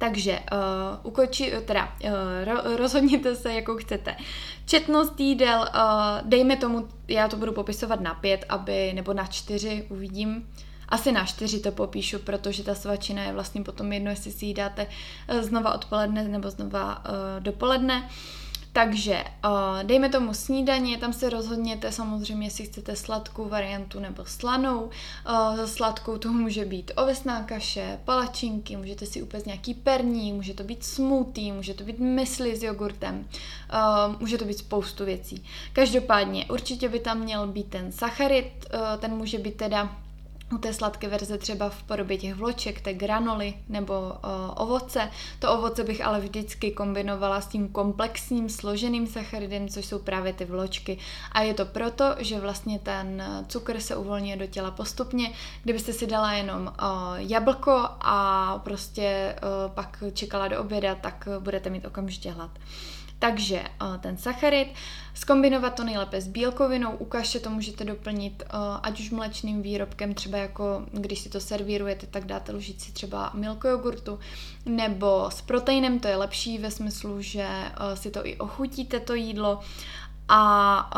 Takže 0.00 0.38
uh, 0.52 0.58
ukoči, 1.02 1.52
teda, 1.64 1.92
uh, 2.04 2.76
rozhodněte 2.76 3.36
se, 3.36 3.52
jakou 3.52 3.76
chcete. 3.76 4.16
Četnost 4.66 5.20
jídel, 5.20 5.60
uh, 5.60 6.28
dejme 6.28 6.56
tomu, 6.56 6.88
já 7.08 7.28
to 7.28 7.36
budu 7.36 7.52
popisovat 7.52 8.00
na 8.00 8.14
pět, 8.14 8.44
aby, 8.48 8.92
nebo 8.92 9.12
na 9.12 9.26
čtyři, 9.26 9.86
uvidím. 9.90 10.48
Asi 10.88 11.12
na 11.12 11.24
čtyři 11.24 11.60
to 11.60 11.72
popíšu, 11.72 12.18
protože 12.18 12.64
ta 12.64 12.74
svačina 12.74 13.22
je 13.22 13.32
vlastně 13.32 13.62
potom 13.62 13.92
jedno, 13.92 14.10
jestli 14.10 14.30
si 14.30 14.46
ji 14.46 14.54
dáte 14.54 14.86
znova 15.40 15.74
odpoledne 15.74 16.24
nebo 16.24 16.50
znova 16.50 16.98
uh, 16.98 17.42
dopoledne. 17.42 17.96
Uh, 17.96 18.39
takže 18.72 19.24
uh, 19.44 19.82
dejme 19.82 20.08
tomu 20.08 20.34
snídaně, 20.34 20.98
tam 20.98 21.12
se 21.12 21.30
rozhodněte 21.30 21.92
samozřejmě, 21.92 22.46
jestli 22.46 22.64
chcete 22.64 22.96
sladkou 22.96 23.48
variantu 23.48 24.00
nebo 24.00 24.24
slanou. 24.26 24.80
Uh, 24.80 25.56
za 25.56 25.66
sladkou 25.66 26.18
to 26.18 26.32
může 26.32 26.64
být 26.64 26.90
ovesná 26.96 27.42
kaše, 27.42 27.98
palačinky, 28.04 28.76
můžete 28.76 29.06
si 29.06 29.22
upést 29.22 29.46
nějaký 29.46 29.74
perní, 29.74 30.32
může 30.32 30.54
to 30.54 30.64
být 30.64 30.84
smoothie, 30.84 31.52
může 31.52 31.74
to 31.74 31.84
být 31.84 31.98
mysli 31.98 32.56
s 32.56 32.62
jogurtem, 32.62 33.28
uh, 33.72 34.20
může 34.20 34.38
to 34.38 34.44
být 34.44 34.58
spoustu 34.58 35.04
věcí. 35.04 35.44
Každopádně 35.72 36.46
určitě 36.46 36.88
by 36.88 37.00
tam 37.00 37.18
měl 37.18 37.46
být 37.46 37.70
ten 37.70 37.92
sacharid, 37.92 38.66
uh, 38.74 39.00
ten 39.00 39.14
může 39.14 39.38
být 39.38 39.56
teda 39.56 39.96
u 40.54 40.58
té 40.58 40.74
sladké 40.74 41.08
verze 41.08 41.38
třeba 41.38 41.70
v 41.70 41.82
podobě 41.82 42.16
těch 42.16 42.34
vloček, 42.34 42.80
té 42.80 42.94
granoly 42.94 43.54
nebo 43.68 43.92
o, 43.92 44.54
ovoce. 44.54 45.10
To 45.38 45.52
ovoce 45.52 45.84
bych 45.84 46.06
ale 46.06 46.20
vždycky 46.20 46.70
kombinovala 46.70 47.40
s 47.40 47.46
tím 47.46 47.68
komplexním 47.68 48.48
složeným 48.48 49.06
sacharidem, 49.06 49.68
což 49.68 49.86
jsou 49.86 49.98
právě 49.98 50.32
ty 50.32 50.44
vločky. 50.44 50.98
A 51.32 51.42
je 51.42 51.54
to 51.54 51.66
proto, 51.66 52.04
že 52.18 52.40
vlastně 52.40 52.78
ten 52.78 53.24
cukr 53.48 53.80
se 53.80 53.96
uvolňuje 53.96 54.36
do 54.36 54.46
těla 54.46 54.70
postupně. 54.70 55.32
Kdybyste 55.62 55.92
si 55.92 56.06
dala 56.06 56.32
jenom 56.32 56.66
o, 56.68 56.72
jablko 57.16 57.88
a 58.00 58.58
prostě 58.64 59.36
o, 59.42 59.68
pak 59.68 60.02
čekala 60.12 60.48
do 60.48 60.60
oběda, 60.60 60.94
tak 60.94 61.28
budete 61.38 61.70
mít 61.70 61.86
okamžitě 61.86 62.30
hlad. 62.30 62.50
Takže 63.20 63.64
uh, 63.82 63.96
ten 63.96 64.16
sacharid, 64.16 64.68
skombinovat 65.14 65.74
to 65.74 65.84
nejlépe 65.84 66.20
s 66.20 66.28
bílkovinou, 66.28 66.96
u 66.96 67.04
kaše 67.04 67.40
to 67.40 67.50
můžete 67.50 67.84
doplnit 67.84 68.42
uh, 68.42 68.58
ať 68.82 69.00
už 69.00 69.10
mlečným 69.10 69.62
výrobkem, 69.62 70.14
třeba 70.14 70.38
jako 70.38 70.86
když 70.92 71.18
si 71.18 71.28
to 71.28 71.40
servírujete, 71.40 72.06
tak 72.06 72.24
dáte 72.24 72.52
lžici 72.52 72.92
třeba 72.92 73.30
milko 73.34 73.68
jogurtu, 73.68 74.18
nebo 74.66 75.26
s 75.28 75.42
proteinem, 75.42 75.98
to 75.98 76.08
je 76.08 76.16
lepší 76.16 76.58
ve 76.58 76.70
smyslu, 76.70 77.22
že 77.22 77.46
uh, 77.46 77.94
si 77.94 78.10
to 78.10 78.26
i 78.26 78.36
ochutíte 78.36 79.00
to 79.00 79.14
jídlo 79.14 79.60
a 80.32 80.90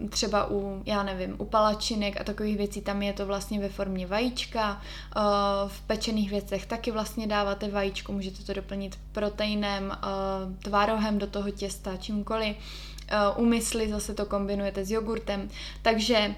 uh, 0.00 0.08
třeba 0.08 0.50
u, 0.50 0.82
já 0.86 1.02
nevím, 1.02 1.34
u 1.38 1.44
palačinek 1.44 2.20
a 2.20 2.24
takových 2.24 2.56
věcí 2.56 2.80
tam 2.80 3.02
je 3.02 3.12
to 3.12 3.26
vlastně 3.26 3.60
ve 3.60 3.68
formě 3.68 4.06
vajíčka. 4.06 4.80
Uh, 5.16 5.22
v 5.68 5.80
pečených 5.80 6.30
věcech 6.30 6.66
taky 6.66 6.90
vlastně 6.90 7.26
dáváte 7.26 7.68
vajíčko, 7.68 8.12
můžete 8.12 8.42
to 8.42 8.52
doplnit 8.52 8.98
proteinem, 9.12 9.84
uh, 9.86 10.54
tvárohem 10.62 11.18
do 11.18 11.26
toho 11.26 11.50
těsta, 11.50 11.96
čímkoliv. 11.96 12.56
Uh, 12.56 13.44
u 13.44 13.46
mysli 13.46 13.88
zase 13.88 14.14
to 14.14 14.26
kombinujete 14.26 14.84
s 14.84 14.90
jogurtem. 14.90 15.48
Takže 15.82 16.34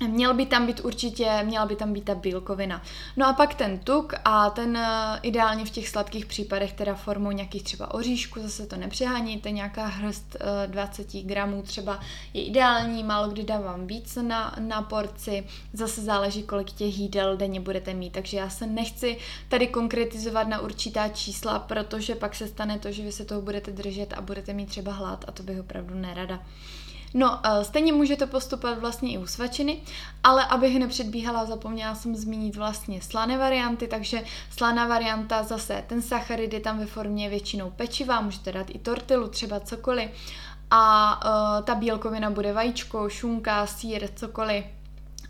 Měl 0.00 0.34
by 0.34 0.46
tam 0.46 0.66
být 0.66 0.80
určitě, 0.84 1.42
měla 1.44 1.66
by 1.66 1.76
tam 1.76 1.92
být 1.92 2.04
ta 2.04 2.14
bílkovina. 2.14 2.82
No 3.16 3.26
a 3.26 3.32
pak 3.32 3.54
ten 3.54 3.78
tuk 3.78 4.14
a 4.24 4.50
ten 4.50 4.76
eh, 4.76 5.18
ideálně 5.22 5.64
v 5.64 5.70
těch 5.70 5.88
sladkých 5.88 6.26
případech 6.26 6.72
teda 6.72 6.94
formou 6.94 7.30
nějakých 7.30 7.62
třeba 7.62 7.94
oříšků, 7.94 8.40
zase 8.42 8.66
to 8.66 8.76
nepřeháníte, 8.76 9.50
nějaká 9.50 9.86
hrst 9.86 10.36
20 10.66 11.14
eh, 11.14 11.22
gramů 11.22 11.62
třeba 11.62 12.00
je 12.34 12.44
ideální, 12.44 13.04
málo 13.04 13.28
kdy 13.28 13.42
dávám 13.42 13.86
víc 13.86 14.18
na, 14.22 14.56
na 14.58 14.82
porci, 14.82 15.44
zase 15.72 16.02
záleží, 16.02 16.42
kolik 16.42 16.70
těch 16.70 16.98
jídel 16.98 17.36
denně 17.36 17.60
budete 17.60 17.94
mít, 17.94 18.12
takže 18.12 18.36
já 18.36 18.50
se 18.50 18.66
nechci 18.66 19.18
tady 19.48 19.66
konkretizovat 19.66 20.48
na 20.48 20.60
určitá 20.60 21.08
čísla, 21.08 21.58
protože 21.58 22.14
pak 22.14 22.34
se 22.34 22.48
stane 22.48 22.78
to, 22.78 22.92
že 22.92 23.02
vy 23.02 23.12
se 23.12 23.24
toho 23.24 23.42
budete 23.42 23.70
držet 23.70 24.12
a 24.12 24.20
budete 24.20 24.52
mít 24.52 24.68
třeba 24.68 24.92
hlad 24.92 25.24
a 25.28 25.32
to 25.32 25.42
bych 25.42 25.60
opravdu 25.60 25.94
nerada. 25.94 26.40
No, 27.14 27.40
eh, 27.44 27.64
stejně 27.64 27.92
můžete 27.92 28.26
postupovat 28.26 28.78
vlastně 28.78 29.12
i 29.12 29.18
u 29.18 29.26
svačiny, 29.26 29.78
ale 30.24 30.44
abych 30.44 30.78
nepředbíhala, 30.78 31.44
zapomněla 31.44 31.94
jsem 31.94 32.16
zmínit 32.16 32.56
vlastně 32.56 33.02
slané 33.02 33.38
varianty, 33.38 33.88
takže 33.88 34.24
slaná 34.50 34.86
varianta 34.86 35.42
zase, 35.42 35.84
ten 35.86 36.02
sacharid 36.02 36.52
je 36.52 36.60
tam 36.60 36.78
ve 36.78 36.86
formě 36.86 37.28
většinou 37.28 37.70
pečiva, 37.70 38.20
můžete 38.20 38.52
dát 38.52 38.66
i 38.70 38.78
tortilu, 38.78 39.28
třeba 39.28 39.60
cokoliv. 39.60 40.10
A 40.70 41.14
uh, 41.24 41.64
ta 41.64 41.74
bílkovina 41.74 42.30
bude 42.30 42.52
vajíčko, 42.52 43.08
šunka, 43.08 43.66
sír, 43.66 44.08
cokoliv 44.14 44.64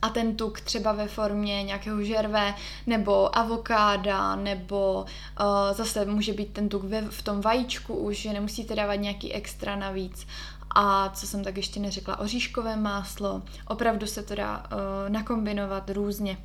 a 0.06 0.08
ten 0.08 0.36
tuk 0.36 0.60
třeba 0.60 0.92
ve 0.92 1.08
formě 1.08 1.62
nějakého 1.62 2.02
žerve 2.02 2.54
nebo 2.86 3.38
avokáda 3.38 4.36
nebo 4.36 5.04
uh, 5.40 5.46
zase 5.76 6.04
může 6.04 6.32
být 6.32 6.52
ten 6.52 6.68
tuk 6.68 6.84
ve, 6.84 7.02
v 7.02 7.22
tom 7.22 7.40
vajíčku 7.40 7.94
už, 7.94 8.16
že 8.16 8.32
nemusíte 8.32 8.74
dávat 8.74 8.94
nějaký 8.94 9.32
extra 9.32 9.76
navíc 9.76 10.26
a 10.74 11.08
co 11.08 11.26
jsem 11.26 11.44
tak 11.44 11.56
ještě 11.56 11.80
neřekla, 11.80 12.18
oříškové 12.18 12.76
máslo. 12.76 13.42
Opravdu 13.66 14.06
se 14.06 14.22
to 14.22 14.34
dá 14.34 14.58
uh, 14.58 15.08
nakombinovat 15.08 15.90
různě. 15.90 16.38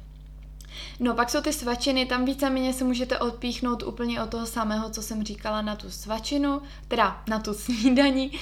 No 1.00 1.16
pak 1.16 1.30
jsou 1.30 1.42
ty 1.42 1.54
svačiny, 1.54 2.06
tam 2.06 2.26
víceméně 2.26 2.74
se 2.74 2.84
můžete 2.84 3.18
odpíchnout 3.18 3.84
úplně 3.84 4.22
od 4.22 4.30
toho 4.30 4.46
samého, 4.46 4.90
co 4.90 5.02
jsem 5.02 5.24
říkala 5.24 5.62
na 5.62 5.76
tu 5.76 5.92
svačinu, 5.92 6.62
teda 6.88 7.22
na 7.28 7.40
tu 7.40 7.54
snídaní. 7.54 8.32
Uh, 8.32 8.38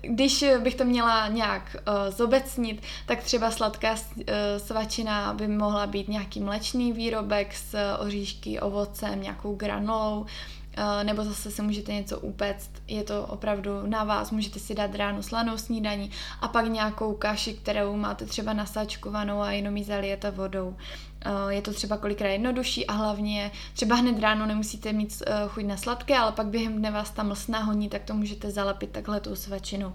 když 0.00 0.44
bych 0.58 0.74
to 0.74 0.84
měla 0.84 1.28
nějak 1.28 1.76
uh, 1.76 2.14
zobecnit, 2.14 2.82
tak 3.06 3.22
třeba 3.22 3.50
sladká 3.50 3.92
uh, 3.92 4.24
svačina 4.58 5.34
by 5.34 5.48
mohla 5.48 5.86
být 5.86 6.08
nějaký 6.08 6.40
mlečný 6.40 6.92
výrobek 6.92 7.54
s 7.54 7.96
oříšky, 7.98 8.60
ovocem, 8.60 9.22
nějakou 9.22 9.54
granolou, 9.54 10.26
Eh, 10.26 10.61
nebo 11.02 11.24
zase 11.24 11.50
se 11.50 11.62
můžete 11.62 11.92
něco 11.92 12.20
upéct, 12.20 12.70
je 12.88 13.04
to 13.04 13.26
opravdu 13.26 13.86
na 13.86 14.04
vás, 14.04 14.30
můžete 14.30 14.58
si 14.58 14.74
dát 14.74 14.94
ráno 14.94 15.22
slanou 15.22 15.58
snídaní 15.58 16.10
a 16.40 16.48
pak 16.48 16.66
nějakou 16.66 17.14
kaši, 17.14 17.54
kterou 17.54 17.96
máte 17.96 18.26
třeba 18.26 18.52
nasačkovanou 18.52 19.40
a 19.40 19.52
jenom 19.52 19.76
ji 19.76 19.84
zalijete 19.84 20.30
vodou. 20.30 20.76
Eh, 21.24 21.54
je 21.54 21.62
to 21.62 21.72
třeba 21.72 21.96
kolikrát 21.96 22.28
jednodušší 22.28 22.86
a 22.86 22.92
hlavně 22.92 23.50
třeba 23.74 23.96
hned 23.96 24.20
ráno 24.20 24.46
nemusíte 24.46 24.92
mít 24.92 25.22
eh, 25.26 25.32
chuť 25.48 25.64
na 25.64 25.76
sladké, 25.76 26.18
ale 26.18 26.32
pak 26.32 26.46
během 26.46 26.78
dne 26.78 26.90
vás 26.90 27.10
ta 27.10 27.22
mlsná 27.22 27.58
honí, 27.58 27.88
tak 27.88 28.02
to 28.02 28.14
můžete 28.14 28.50
zalepit 28.50 28.90
takhle 28.90 29.20
tou 29.20 29.34
svačinou. 29.34 29.92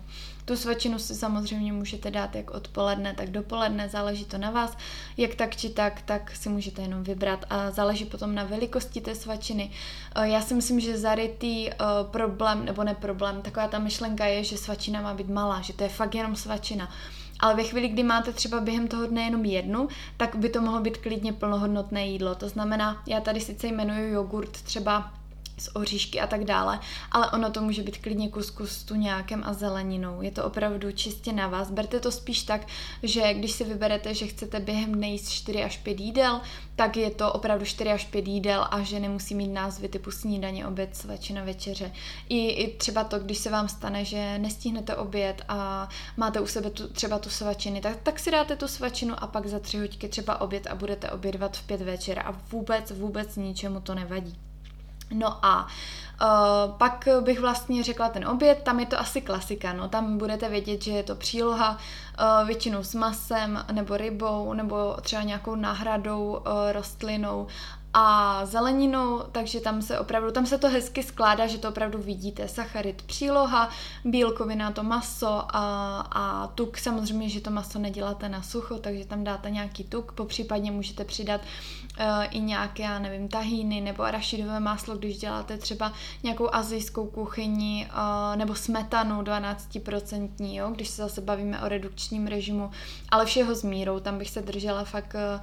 Tu 0.47 0.55
svačinu 0.55 0.99
si 0.99 1.15
samozřejmě 1.15 1.73
můžete 1.73 2.11
dát 2.11 2.35
jak 2.35 2.51
odpoledne, 2.51 3.13
tak 3.13 3.29
dopoledne, 3.29 3.89
záleží 3.89 4.25
to 4.25 4.37
na 4.37 4.51
vás. 4.51 4.77
Jak 5.17 5.35
tak 5.35 5.55
či 5.55 5.69
tak, 5.69 6.01
tak 6.01 6.35
si 6.35 6.49
můžete 6.49 6.81
jenom 6.81 7.03
vybrat 7.03 7.45
a 7.49 7.71
záleží 7.71 8.05
potom 8.05 8.35
na 8.35 8.43
velikosti 8.43 9.01
té 9.01 9.15
svačiny. 9.15 9.71
Eh, 10.15 10.27
já 10.27 10.41
si 10.41 10.53
myslím, 10.53 10.79
že 10.79 10.97
zarytý 10.97 11.69
problém, 12.11 12.65
nebo 12.65 12.83
ne 12.83 12.95
problém, 12.95 13.41
taková 13.41 13.67
ta 13.67 13.79
myšlenka 13.79 14.25
je, 14.25 14.43
že 14.43 14.57
svačina 14.57 15.01
má 15.01 15.13
být 15.13 15.29
malá, 15.29 15.61
že 15.61 15.73
to 15.73 15.83
je 15.83 15.89
fakt 15.89 16.15
jenom 16.15 16.35
svačina. 16.35 16.89
Ale 17.39 17.55
ve 17.55 17.63
chvíli, 17.63 17.87
kdy 17.87 18.03
máte 18.03 18.33
třeba 18.33 18.59
během 18.59 18.87
toho 18.87 19.07
dne 19.07 19.21
jenom 19.21 19.45
jednu, 19.45 19.87
tak 20.17 20.35
by 20.35 20.49
to 20.49 20.61
mohlo 20.61 20.79
být 20.79 20.97
klidně 20.97 21.33
plnohodnotné 21.33 22.07
jídlo. 22.07 22.35
To 22.35 22.49
znamená, 22.49 23.03
já 23.07 23.21
tady 23.21 23.39
sice 23.39 23.67
jmenuji 23.67 24.11
jogurt 24.11 24.51
třeba 24.51 25.11
s 25.57 25.75
oříšky 25.75 26.21
a 26.21 26.27
tak 26.27 26.43
dále, 26.43 26.79
ale 27.11 27.31
ono 27.31 27.51
to 27.51 27.61
může 27.61 27.83
být 27.83 27.97
klidně 27.97 28.29
kuskus 28.29 28.71
s 28.71 28.83
tuňákem 28.83 29.43
a 29.45 29.53
zeleninou. 29.53 30.21
Je 30.21 30.31
to 30.31 30.45
opravdu 30.45 30.91
čistě 30.91 31.33
na 31.33 31.47
vás. 31.47 31.71
Berte 31.71 31.99
to 31.99 32.11
spíš 32.11 32.43
tak, 32.43 32.61
že 33.03 33.33
když 33.33 33.51
si 33.51 33.63
vyberete, 33.63 34.13
že 34.13 34.27
chcete 34.27 34.59
během 34.59 34.91
dne 34.91 35.07
jíst 35.07 35.29
4 35.29 35.63
až 35.63 35.77
5 35.77 35.99
jídel, 35.99 36.41
tak 36.75 36.97
je 36.97 37.11
to 37.11 37.33
opravdu 37.33 37.65
4 37.65 37.91
až 37.91 38.05
5 38.05 38.27
jídel 38.27 38.67
a 38.71 38.81
že 38.81 38.99
nemusí 38.99 39.35
mít 39.35 39.47
názvy 39.47 39.87
typu 39.87 40.11
snídaně, 40.11 40.67
oběd, 40.67 40.95
svačina, 40.95 41.43
večeře. 41.43 41.91
I, 42.29 42.49
I 42.49 42.77
třeba 42.77 43.03
to, 43.03 43.19
když 43.19 43.37
se 43.37 43.49
vám 43.49 43.69
stane, 43.69 44.05
že 44.05 44.39
nestihnete 44.39 44.95
oběd 44.95 45.41
a 45.47 45.89
máte 46.17 46.39
u 46.39 46.47
sebe 46.47 46.69
tu, 46.69 46.87
třeba 46.87 47.19
tu 47.19 47.29
svačiny, 47.29 47.81
tak, 47.81 47.97
tak 48.03 48.19
si 48.19 48.31
dáte 48.31 48.55
tu 48.55 48.67
svačinu 48.67 49.23
a 49.23 49.27
pak 49.27 49.47
za 49.47 49.59
tři 49.59 49.77
hoďky 49.77 50.07
třeba 50.07 50.41
oběd 50.41 50.67
a 50.67 50.75
budete 50.75 51.11
obědvat 51.11 51.57
v 51.57 51.67
pět 51.67 51.81
večer 51.81 52.19
a 52.19 52.31
vůbec, 52.51 52.91
vůbec 52.91 53.35
ničemu 53.35 53.81
to 53.81 53.95
nevadí. 53.95 54.46
No 55.11 55.45
a 55.45 55.67
Uh, 56.21 56.77
pak 56.77 57.07
bych 57.21 57.39
vlastně 57.39 57.83
řekla 57.83 58.09
ten 58.09 58.27
oběd, 58.27 58.63
tam 58.63 58.79
je 58.79 58.85
to 58.85 58.99
asi 58.99 59.21
klasika, 59.21 59.73
no. 59.73 59.89
Tam 59.89 60.17
budete 60.17 60.49
vědět, 60.49 60.83
že 60.83 60.91
je 60.91 61.03
to 61.03 61.15
příloha 61.15 61.71
uh, 61.71 62.47
většinou 62.47 62.83
s 62.83 62.95
masem 62.95 63.65
nebo 63.71 63.97
rybou 63.97 64.53
nebo 64.53 64.97
třeba 65.01 65.21
nějakou 65.21 65.55
náhradou 65.55 66.23
uh, 66.23 66.71
rostlinou 66.71 67.47
a 67.99 68.45
zeleninu, 68.45 69.21
takže 69.31 69.59
tam 69.59 69.81
se 69.81 69.99
opravdu, 69.99 70.31
tam 70.31 70.45
se 70.45 70.57
to 70.57 70.69
hezky 70.69 71.03
skládá, 71.03 71.47
že 71.47 71.57
to 71.57 71.69
opravdu 71.69 71.99
vidíte. 71.99 72.47
Sacharid 72.47 73.01
příloha, 73.01 73.69
bílkovina 74.05 74.71
to 74.71 74.83
maso 74.83 75.43
a, 75.55 75.99
a 76.11 76.47
tuk. 76.47 76.77
Samozřejmě, 76.77 77.29
že 77.29 77.41
to 77.41 77.49
maso 77.51 77.79
neděláte 77.79 78.29
na 78.29 78.41
sucho, 78.41 78.77
takže 78.77 79.05
tam 79.05 79.23
dáte 79.23 79.49
nějaký 79.49 79.83
tuk, 79.83 80.11
po 80.11 80.25
případně 80.25 80.71
můžete 80.71 81.05
přidat 81.05 81.41
uh, 81.41 82.05
i 82.31 82.39
nějaké, 82.39 82.83
já 82.83 82.99
nevím, 82.99 83.27
tahíny 83.27 83.81
nebo 83.81 84.03
arašidové 84.03 84.59
máslo, 84.59 84.97
když 84.97 85.17
děláte 85.17 85.57
třeba 85.57 85.93
nějakou 86.23 86.55
azijskou 86.55 87.05
kuchyni 87.05 87.87
uh, 87.89 88.35
nebo 88.35 88.55
smetanu 88.55 89.21
12%, 89.21 90.29
jo, 90.39 90.71
když 90.75 90.87
se 90.87 91.01
zase 91.01 91.21
bavíme 91.21 91.61
o 91.61 91.67
redukčním 91.67 92.27
režimu, 92.27 92.71
ale 93.09 93.25
všeho 93.25 93.55
s 93.55 93.63
mírou, 93.63 93.99
tam 93.99 94.17
bych 94.17 94.29
se 94.29 94.41
držela 94.41 94.83
fakt 94.83 95.15
uh, 95.15 95.41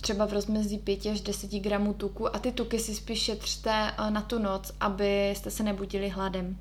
třeba 0.00 0.26
v 0.26 0.32
rozmezí 0.32 0.78
5 0.78 1.06
až 1.06 1.20
10 1.20 1.50
gramů 1.50 1.94
tuku 1.94 2.36
a 2.36 2.38
ty 2.38 2.52
tuky 2.52 2.78
si 2.78 2.94
spíš 2.94 3.22
šetřte 3.22 3.92
na 4.10 4.22
tu 4.22 4.38
noc, 4.38 4.72
abyste 4.80 5.50
se 5.50 5.62
nebudili 5.62 6.08
hladem. 6.08 6.58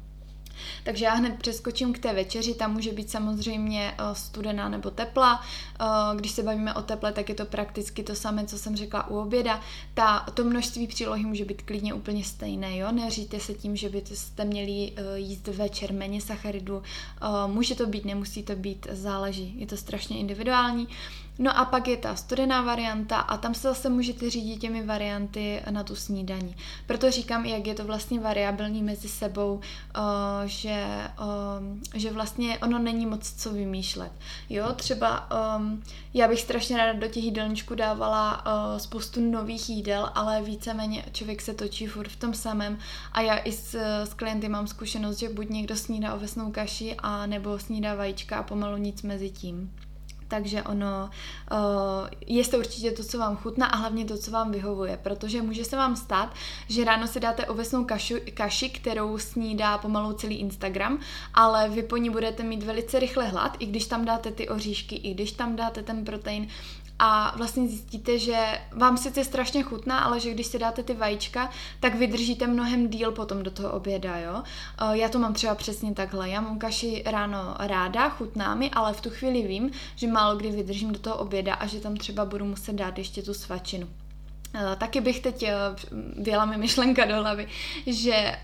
Takže 0.84 1.06
já 1.06 1.14
hned 1.14 1.38
přeskočím 1.38 1.94
k 1.94 2.00
té 2.00 2.14
večeři, 2.14 2.54
tam 2.54 2.74
může 2.74 2.92
být 2.92 3.12
samozřejmě 3.12 3.96
eh, 3.98 4.16
studená 4.16 4.70
nebo 4.70 4.90
tepla. 4.90 5.42
Eh, 5.82 5.86
když 6.16 6.32
se 6.32 6.44
bavíme 6.44 6.74
o 6.74 6.82
teple, 6.82 7.12
tak 7.12 7.30
je 7.30 7.36
to 7.36 7.46
prakticky 7.46 8.04
to 8.04 8.16
samé, 8.16 8.46
co 8.46 8.58
jsem 8.58 8.76
řekla 8.76 9.10
u 9.10 9.18
oběda. 9.18 9.62
Ta, 9.94 10.20
to 10.34 10.44
množství 10.44 10.88
přílohy 10.88 11.24
může 11.24 11.46
být 11.46 11.62
klidně 11.62 11.94
úplně 11.94 12.24
stejné, 12.24 12.78
jo? 12.78 12.92
Neříte 12.92 13.40
se 13.40 13.54
tím, 13.54 13.76
že 13.76 13.90
byste 13.90 14.46
měli 14.46 14.92
eh, 14.96 15.20
jíst 15.20 15.48
večer 15.48 15.94
méně 15.94 16.22
sacharidu. 16.22 16.84
Může 17.48 17.76
to 17.76 17.86
být, 17.86 18.06
nemusí 18.06 18.44
to 18.44 18.56
být, 18.56 18.88
záleží. 18.92 19.54
Je 19.58 19.68
to 19.68 19.78
strašně 19.78 20.18
individuální. 20.18 20.88
No 21.40 21.58
a 21.58 21.66
pak 21.66 21.88
je 21.88 21.98
ta 21.98 22.16
studená 22.16 22.62
varianta 22.62 23.18
a 23.18 23.38
tam 23.38 23.54
se 23.54 23.68
zase 23.68 23.90
můžete 23.90 24.30
řídit 24.30 24.58
těmi 24.58 24.86
varianty 24.86 25.62
na 25.70 25.84
tu 25.84 25.96
snídaní. 25.96 26.56
Proto 26.88 27.12
říkám, 27.12 27.46
jak 27.46 27.68
je 27.68 27.76
to 27.76 27.86
vlastně 27.86 28.20
variabilní 28.20 28.84
mezi 28.84 29.10
sebou, 29.10 29.54
uh, 29.54 29.62
že, 30.46 30.86
um, 31.60 31.82
že 31.94 32.12
vlastně 32.12 32.60
ono 32.60 32.80
není 32.80 33.06
moc 33.06 33.34
co 33.38 33.54
vymýšlet. 33.54 34.12
Jo, 34.50 34.74
třeba 34.76 35.30
um, 35.58 35.84
já 36.14 36.28
bych 36.28 36.42
strašně 36.42 36.78
ráda 36.78 37.00
do 37.00 37.08
těch 37.08 37.24
jídelníčků 37.24 37.76
dávala 37.76 38.44
spoustu 38.78 39.32
nových 39.32 39.70
jídel, 39.70 40.12
ale 40.16 40.42
víceméně 40.42 41.06
člověk 41.12 41.42
se 41.42 41.54
točí 41.54 41.88
furt 41.88 42.10
v 42.10 42.16
tom 42.16 42.34
samém 42.34 42.78
a 43.12 43.22
já 43.22 43.38
i 43.38 43.52
s, 43.52 43.76
s 44.04 44.14
klienty 44.14 44.50
mám 44.50 44.68
zkušenost, 44.68 45.20
že 45.20 45.30
buď 45.30 45.50
někdo 45.50 45.76
snídá 45.76 46.14
ovesnou 46.14 46.52
kaši 46.52 46.96
a 47.00 47.26
nebo 47.26 47.60
snídá 47.60 47.96
vajíčka 47.96 48.38
a 48.38 48.44
pomalu 48.44 48.78
nic 48.78 49.02
mezi 49.02 49.30
tím. 49.30 49.72
Takže 50.28 50.64
ono, 50.64 51.10
uh, 51.52 51.58
jeste 52.28 52.58
určitě 52.58 52.92
to, 52.92 53.04
co 53.04 53.18
vám 53.18 53.38
chutná 53.38 53.66
a 53.66 53.76
hlavně 53.76 54.06
to, 54.06 54.18
co 54.18 54.32
vám 54.32 54.52
vyhovuje, 54.52 54.98
protože 55.04 55.42
může 55.42 55.66
se 55.66 55.76
vám 55.76 55.96
stát, 55.96 56.34
že 56.70 56.84
ráno 56.84 57.08
si 57.08 57.20
dáte 57.20 57.46
ovesnou 57.46 57.86
kašu, 57.86 58.16
kaši, 58.34 58.70
kterou 58.70 59.18
snídá 59.18 59.78
pomalu 59.78 60.14
celý 60.14 60.36
Instagram, 60.36 61.00
ale 61.34 61.70
vy 61.70 61.84
po 61.84 61.98
ní 61.98 62.10
budete 62.10 62.44
mít 62.44 62.64
velice 62.64 63.00
rychle 63.00 63.28
hlad, 63.28 63.58
i 63.60 63.66
když 63.66 63.86
tam 63.86 64.06
dáte 64.06 64.32
ty 64.32 64.50
oříšky, 64.50 64.96
i 64.96 65.14
když 65.14 65.32
tam 65.32 65.56
dáte 65.56 65.84
ten 65.84 66.06
protein 66.06 66.48
a 67.00 67.34
vlastně 67.38 67.68
zjistíte, 67.68 68.20
že 68.20 68.62
vám 68.72 68.98
sice 68.98 69.24
strašně 69.24 69.64
chutná, 69.64 70.00
ale 70.00 70.20
že 70.20 70.32
když 70.32 70.48
si 70.48 70.60
dáte 70.60 70.84
ty 70.84 70.94
vajíčka, 70.94 71.50
tak 71.80 71.96
vydržíte 71.96 72.48
mnohem 72.48 72.88
díl 72.90 73.12
potom 73.12 73.44
do 73.44 73.52
toho 73.52 73.72
oběda, 73.72 74.18
jo. 74.18 74.44
Eh, 74.82 74.98
já 74.98 75.10
to 75.10 75.20
mám 75.20 75.34
třeba 75.34 75.56
přesně 75.56 75.94
takhle, 75.94 76.30
já 76.30 76.42
mám 76.42 76.60
kaši 76.60 77.04
ráno 77.06 77.56
ráda, 77.60 78.10
chutná 78.10 78.56
mi, 78.56 78.72
ale 78.72 78.94
v 78.94 79.02
tu 79.02 79.10
chvíli 79.10 79.48
vím, 79.48 79.72
že 79.96 80.08
málo 80.08 80.36
kdy 80.38 80.52
vydržím 80.52 80.92
do 80.92 81.00
toho 81.00 81.16
oběda 81.16 81.54
a 81.54 81.68
že 81.68 81.80
tam 81.80 81.98
třeba 81.98 82.26
budu 82.26 82.46
muset 82.46 82.76
dát 82.76 82.98
ještě 82.98 83.22
tu 83.22 83.34
svačinu. 83.34 83.88
Eh, 84.54 84.76
taky 84.76 85.02
bych 85.02 85.20
teď, 85.20 85.44
eh, 85.44 85.54
věla 86.18 86.46
mi 86.46 86.58
myšlenka 86.58 87.06
do 87.06 87.16
hlavy, 87.16 87.48
že 87.88 88.36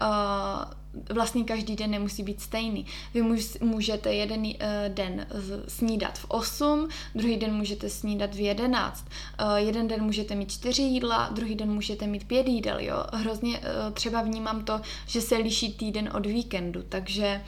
vlastně 1.10 1.44
každý 1.44 1.76
den 1.76 1.92
nemusí 1.92 2.24
být 2.24 2.42
stejný. 2.42 2.86
Vy 3.14 3.22
můžete 3.62 4.14
jeden 4.14 4.46
eh, 4.60 4.92
den 4.94 5.28
snídat 5.68 6.18
v 6.18 6.26
8, 6.28 6.88
druhý 7.16 7.38
den 7.38 7.54
můžete 7.54 7.90
snídat 7.90 8.36
v 8.36 8.40
11, 8.40 9.06
eh, 9.38 9.62
jeden 9.62 9.88
den 9.88 10.04
můžete 10.04 10.36
mít 10.36 10.52
4 10.52 10.82
jídla, 10.82 11.30
druhý 11.32 11.56
den 11.56 11.72
můžete 11.72 12.08
mít 12.08 12.28
5 12.28 12.48
jídel, 12.48 12.80
jo. 12.80 13.04
Hrozně 13.14 13.60
eh, 13.60 13.92
třeba 13.92 14.22
vnímám 14.22 14.64
to, 14.64 14.82
že 15.08 15.22
se 15.22 15.36
liší 15.36 15.74
týden 15.74 16.10
od 16.14 16.26
víkendu, 16.26 16.84
takže 16.90 17.42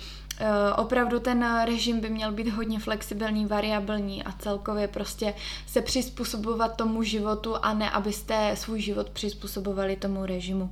opravdu 0.77 1.19
ten 1.19 1.61
režim 1.65 1.99
by 1.99 2.09
měl 2.09 2.31
být 2.31 2.47
hodně 2.47 2.79
flexibilní, 2.79 3.45
variabilní 3.45 4.23
a 4.23 4.31
celkově 4.31 4.87
prostě 4.87 5.33
se 5.67 5.81
přizpůsobovat 5.81 6.75
tomu 6.75 7.03
životu 7.03 7.55
a 7.61 7.73
ne, 7.73 7.89
abyste 7.89 8.51
svůj 8.55 8.81
život 8.81 9.09
přizpůsobovali 9.09 9.95
tomu 9.95 10.25
režimu 10.25 10.69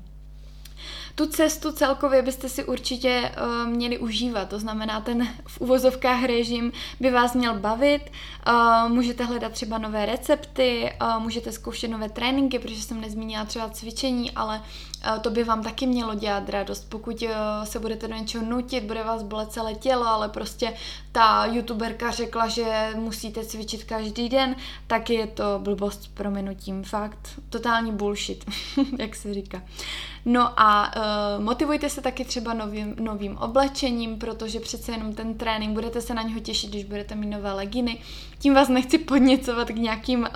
tu 1.15 1.27
cestu 1.27 1.71
celkově 1.71 2.21
byste 2.21 2.49
si 2.49 2.63
určitě 2.63 3.31
uh, 3.37 3.69
měli 3.69 3.97
užívat. 3.97 4.49
To 4.49 4.59
znamená, 4.59 5.01
ten 5.01 5.27
v 5.47 5.61
uvozovkách 5.61 6.23
režim 6.23 6.71
by 6.99 7.11
vás 7.11 7.33
měl 7.33 7.59
bavit. 7.59 8.01
Uh, 8.47 8.89
můžete 8.91 9.23
hledat 9.23 9.51
třeba 9.51 9.77
nové 9.77 10.05
recepty, 10.05 10.93
uh, 11.01 11.23
můžete 11.23 11.51
zkoušet 11.51 11.87
nové 11.87 12.09
tréninky, 12.09 12.59
protože 12.59 12.81
jsem 12.81 13.01
nezmínila 13.01 13.45
třeba 13.45 13.69
cvičení, 13.69 14.31
ale 14.31 14.61
to 15.21 15.29
by 15.29 15.43
vám 15.43 15.63
taky 15.63 15.87
mělo 15.87 16.15
dělat 16.15 16.49
radost. 16.49 16.89
Pokud 16.89 17.23
se 17.63 17.79
budete 17.79 18.07
do 18.07 18.15
něčeho 18.15 18.45
nutit, 18.45 18.83
bude 18.83 19.03
vás 19.03 19.23
bolet 19.23 19.51
celé 19.51 19.73
tělo, 19.73 20.07
ale 20.07 20.29
prostě 20.29 20.73
ta 21.11 21.45
youtuberka 21.45 22.11
řekla, 22.11 22.47
že 22.47 22.89
musíte 22.95 23.45
cvičit 23.45 23.83
každý 23.83 24.29
den, 24.29 24.55
tak 24.87 25.09
je 25.09 25.27
to 25.27 25.43
blbost 25.57 26.03
s 26.03 26.07
prominutím. 26.07 26.83
Fakt, 26.83 27.39
totální 27.49 27.91
bullshit, 27.91 28.45
jak 28.99 29.15
se 29.15 29.33
říká. 29.33 29.61
No 30.25 30.59
a 30.59 30.91
motivujte 31.39 31.89
se 31.89 32.01
taky 32.01 32.25
třeba 32.25 32.53
novým, 32.53 32.95
novým 32.99 33.37
oblečením, 33.37 34.19
protože 34.19 34.59
přece 34.59 34.91
jenom 34.91 35.13
ten 35.13 35.33
trénink, 35.33 35.73
budete 35.73 36.01
se 36.01 36.13
na 36.13 36.21
něho 36.21 36.39
těšit, 36.39 36.69
když 36.69 36.83
budete 36.83 37.15
mít 37.15 37.29
nové 37.29 37.53
leginy. 37.53 37.97
Tím 38.39 38.53
vás 38.53 38.69
nechci 38.69 38.97
podněcovat 38.97 39.67
k 39.67 39.75
nějakým 39.75 40.19
uh, 40.19 40.27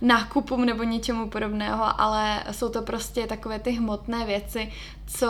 nákupům 0.00 0.64
nebo 0.64 0.82
něčemu 0.82 1.30
podobného, 1.30 2.00
ale 2.00 2.44
jsou 2.50 2.68
to 2.68 2.82
prostě 2.82 3.26
takové 3.26 3.58
ty 3.58 3.70
hmotné 3.70 4.26
věci, 4.26 4.72
co, 5.06 5.26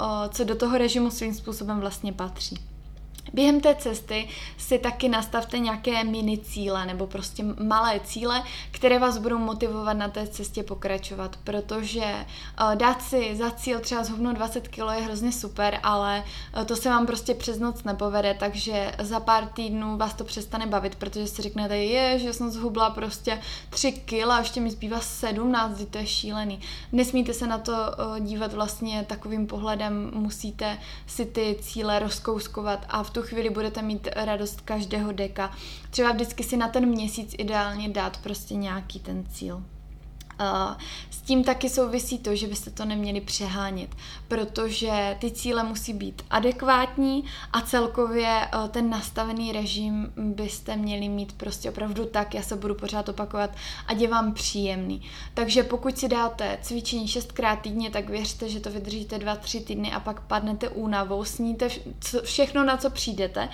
uh, 0.00 0.06
co 0.28 0.44
do 0.44 0.54
toho 0.54 0.78
režimu 0.78 1.10
svým 1.10 1.34
způsobem 1.34 1.80
vlastně 1.80 2.12
patří. 2.12 2.73
Během 3.34 3.60
té 3.60 3.74
cesty 3.74 4.28
si 4.58 4.78
taky 4.78 5.08
nastavte 5.08 5.58
nějaké 5.58 6.04
mini 6.04 6.38
cíle 6.38 6.86
nebo 6.86 7.06
prostě 7.06 7.44
malé 7.64 8.00
cíle, 8.00 8.42
které 8.70 8.98
vás 8.98 9.18
budou 9.18 9.38
motivovat 9.38 9.96
na 9.96 10.08
té 10.08 10.26
cestě 10.26 10.62
pokračovat, 10.62 11.36
protože 11.44 12.04
uh, 12.60 12.74
dát 12.74 13.02
si 13.02 13.36
za 13.36 13.50
cíl 13.50 13.80
třeba 13.80 14.04
zhubnout 14.04 14.36
20 14.36 14.68
kg 14.68 14.78
je 14.78 15.02
hrozně 15.02 15.32
super, 15.32 15.80
ale 15.82 16.24
uh, 16.56 16.64
to 16.64 16.76
se 16.76 16.88
vám 16.88 17.06
prostě 17.06 17.34
přes 17.34 17.58
noc 17.58 17.84
nepovede, 17.84 18.36
takže 18.40 18.92
za 19.02 19.20
pár 19.20 19.46
týdnů 19.46 19.96
vás 19.96 20.14
to 20.14 20.24
přestane 20.24 20.66
bavit, 20.66 20.94
protože 20.94 21.26
si 21.26 21.42
řeknete, 21.42 21.76
je, 21.76 22.18
že 22.18 22.32
jsem 22.32 22.50
zhubla 22.50 22.90
prostě 22.90 23.40
3 23.70 23.92
kg 23.92 24.12
a 24.30 24.38
ještě 24.38 24.60
mi 24.60 24.70
zbývá 24.70 25.00
17, 25.00 25.84
to 25.90 25.98
je 25.98 26.06
šílený. 26.06 26.60
Nesmíte 26.92 27.34
se 27.34 27.46
na 27.46 27.58
to 27.58 27.72
uh, 27.72 28.18
dívat 28.20 28.52
vlastně 28.52 29.04
takovým 29.08 29.46
pohledem, 29.46 30.10
musíte 30.14 30.78
si 31.06 31.26
ty 31.26 31.56
cíle 31.60 31.98
rozkouskovat 31.98 32.86
a 32.88 33.02
v 33.02 33.10
tu 33.10 33.23
chvíli 33.24 33.50
budete 33.50 33.82
mít 33.82 34.08
radost 34.16 34.60
každého 34.60 35.12
deka. 35.12 35.50
Třeba 35.90 36.12
vždycky 36.12 36.44
si 36.44 36.56
na 36.56 36.68
ten 36.68 36.86
měsíc 36.86 37.34
ideálně 37.38 37.88
dát 37.88 38.16
prostě 38.16 38.54
nějaký 38.54 39.00
ten 39.00 39.24
cíl. 39.26 39.62
S 41.10 41.20
tím 41.20 41.44
taky 41.44 41.68
souvisí 41.68 42.18
to, 42.18 42.36
že 42.36 42.46
byste 42.46 42.70
to 42.70 42.84
neměli 42.84 43.20
přehánět, 43.20 43.90
protože 44.28 45.16
ty 45.20 45.30
cíle 45.30 45.64
musí 45.64 45.92
být 45.92 46.22
adekvátní 46.30 47.24
a 47.52 47.60
celkově 47.60 48.28
e, 48.28 48.68
ten 48.68 48.90
nastavený 48.90 49.52
režim 49.52 50.12
byste 50.16 50.76
měli 50.76 51.08
mít 51.08 51.32
prostě 51.32 51.70
opravdu 51.70 52.04
tak, 52.04 52.34
já 52.34 52.42
se 52.42 52.56
budu 52.56 52.74
pořád 52.74 53.08
opakovat, 53.08 53.50
ať 53.86 53.98
je 54.00 54.08
vám 54.08 54.34
příjemný. 54.34 55.02
Takže 55.34 55.62
pokud 55.62 55.98
si 55.98 56.08
dáte 56.08 56.58
cvičení 56.62 57.08
šestkrát 57.08 57.56
týdně, 57.56 57.90
tak 57.90 58.10
věřte, 58.10 58.48
že 58.48 58.60
to 58.60 58.70
vydržíte 58.70 59.18
dva, 59.18 59.36
tři 59.36 59.60
týdny 59.60 59.92
a 59.92 60.00
pak 60.00 60.20
padnete 60.20 60.68
únavou, 60.68 61.24
sníte 61.24 61.68
všechno, 62.22 62.64
na 62.64 62.76
co 62.76 62.90
přijdete 62.90 63.48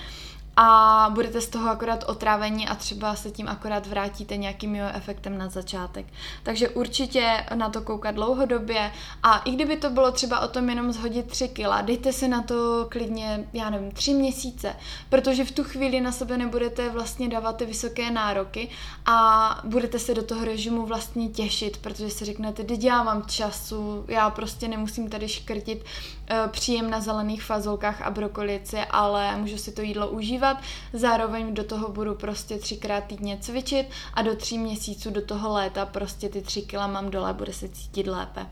a 0.63 1.11
budete 1.15 1.41
z 1.41 1.49
toho 1.49 1.71
akorát 1.71 2.05
otrávení 2.07 2.69
a 2.69 2.75
třeba 2.75 3.15
se 3.15 3.31
tím 3.31 3.49
akorát 3.49 3.87
vrátíte 3.87 4.37
nějakým 4.37 4.75
jeho 4.75 4.89
efektem 4.95 5.39
na 5.39 5.49
začátek. 5.49 6.07
Takže 6.43 6.69
určitě 6.69 7.47
na 7.55 7.71
to 7.71 7.81
koukat 7.81 8.15
dlouhodobě. 8.15 8.93
A 9.23 9.39
i 9.39 9.51
kdyby 9.51 9.77
to 9.77 9.91
bylo 9.91 10.13
třeba 10.13 10.41
o 10.41 10.49
tom 10.49 10.69
jenom 10.69 10.93
zhodit 10.93 11.27
3 11.27 11.49
kila, 11.49 11.81
dejte 11.81 12.13
si 12.13 12.29
na 12.29 12.43
to 12.43 12.87
klidně, 12.91 13.49
já 13.53 13.71
nevím, 13.71 13.91
3 13.91 14.15
měsíce, 14.15 14.77
protože 15.09 15.45
v 15.45 15.51
tu 15.51 15.65
chvíli 15.65 16.01
na 16.01 16.13
sebe 16.13 16.39
nebudete 16.39 16.89
vlastně 16.89 17.29
dávat 17.29 17.57
ty 17.57 17.67
vysoké 17.67 18.11
nároky 18.11 18.69
a 19.07 19.61
budete 19.65 19.99
se 19.99 20.15
do 20.15 20.23
toho 20.23 20.45
režimu 20.45 20.87
vlastně 20.87 21.29
těšit, 21.29 21.77
protože 21.77 22.11
si 22.11 22.25
řeknete, 22.25 22.65
teď 22.65 22.85
já 22.85 23.03
mám 23.03 23.23
času, 23.23 24.05
já 24.09 24.31
prostě 24.31 24.69
nemusím 24.69 25.11
tady 25.11 25.29
škrtit 25.29 25.79
uh, 25.79 26.51
příjem 26.51 26.91
na 26.91 27.01
zelených 27.01 27.43
fazolkách 27.43 28.03
a 28.03 28.11
brokolici, 28.11 28.79
ale 28.91 29.37
můžu 29.37 29.59
si 29.59 29.73
to 29.73 29.83
jídlo 29.83 30.09
užívat 30.09 30.50
pracovat, 30.55 30.63
zároveň 30.93 31.55
do 31.55 31.65
toho 31.65 31.89
budu 31.89 32.15
prostě 32.15 32.59
třikrát 32.59 33.05
týdně 33.05 33.39
cvičit 33.41 33.87
a 34.15 34.23
do 34.23 34.37
tří 34.37 34.59
měsíců 34.59 35.11
do 35.11 35.23
toho 35.23 35.53
léta 35.53 35.87
prostě 35.87 36.29
ty 36.29 36.43
tři 36.43 36.63
kila 36.63 36.87
mám 36.87 37.11
dole, 37.11 37.35
bude 37.35 37.53
se 37.53 37.69
cítit 37.69 38.07
lépe. 38.07 38.47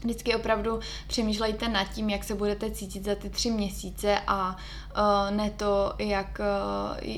Vždycky 0.00 0.34
opravdu 0.34 0.80
přemýšlejte 1.08 1.68
nad 1.68 1.84
tím, 1.84 2.10
jak 2.10 2.24
se 2.24 2.34
budete 2.34 2.70
cítit 2.70 3.04
za 3.04 3.14
ty 3.14 3.30
tři 3.30 3.50
měsíce 3.50 4.18
a 4.26 4.56
uh, 4.56 5.36
ne 5.36 5.50
to, 5.50 5.94
jak, 5.98 6.40
uh, 6.40 7.14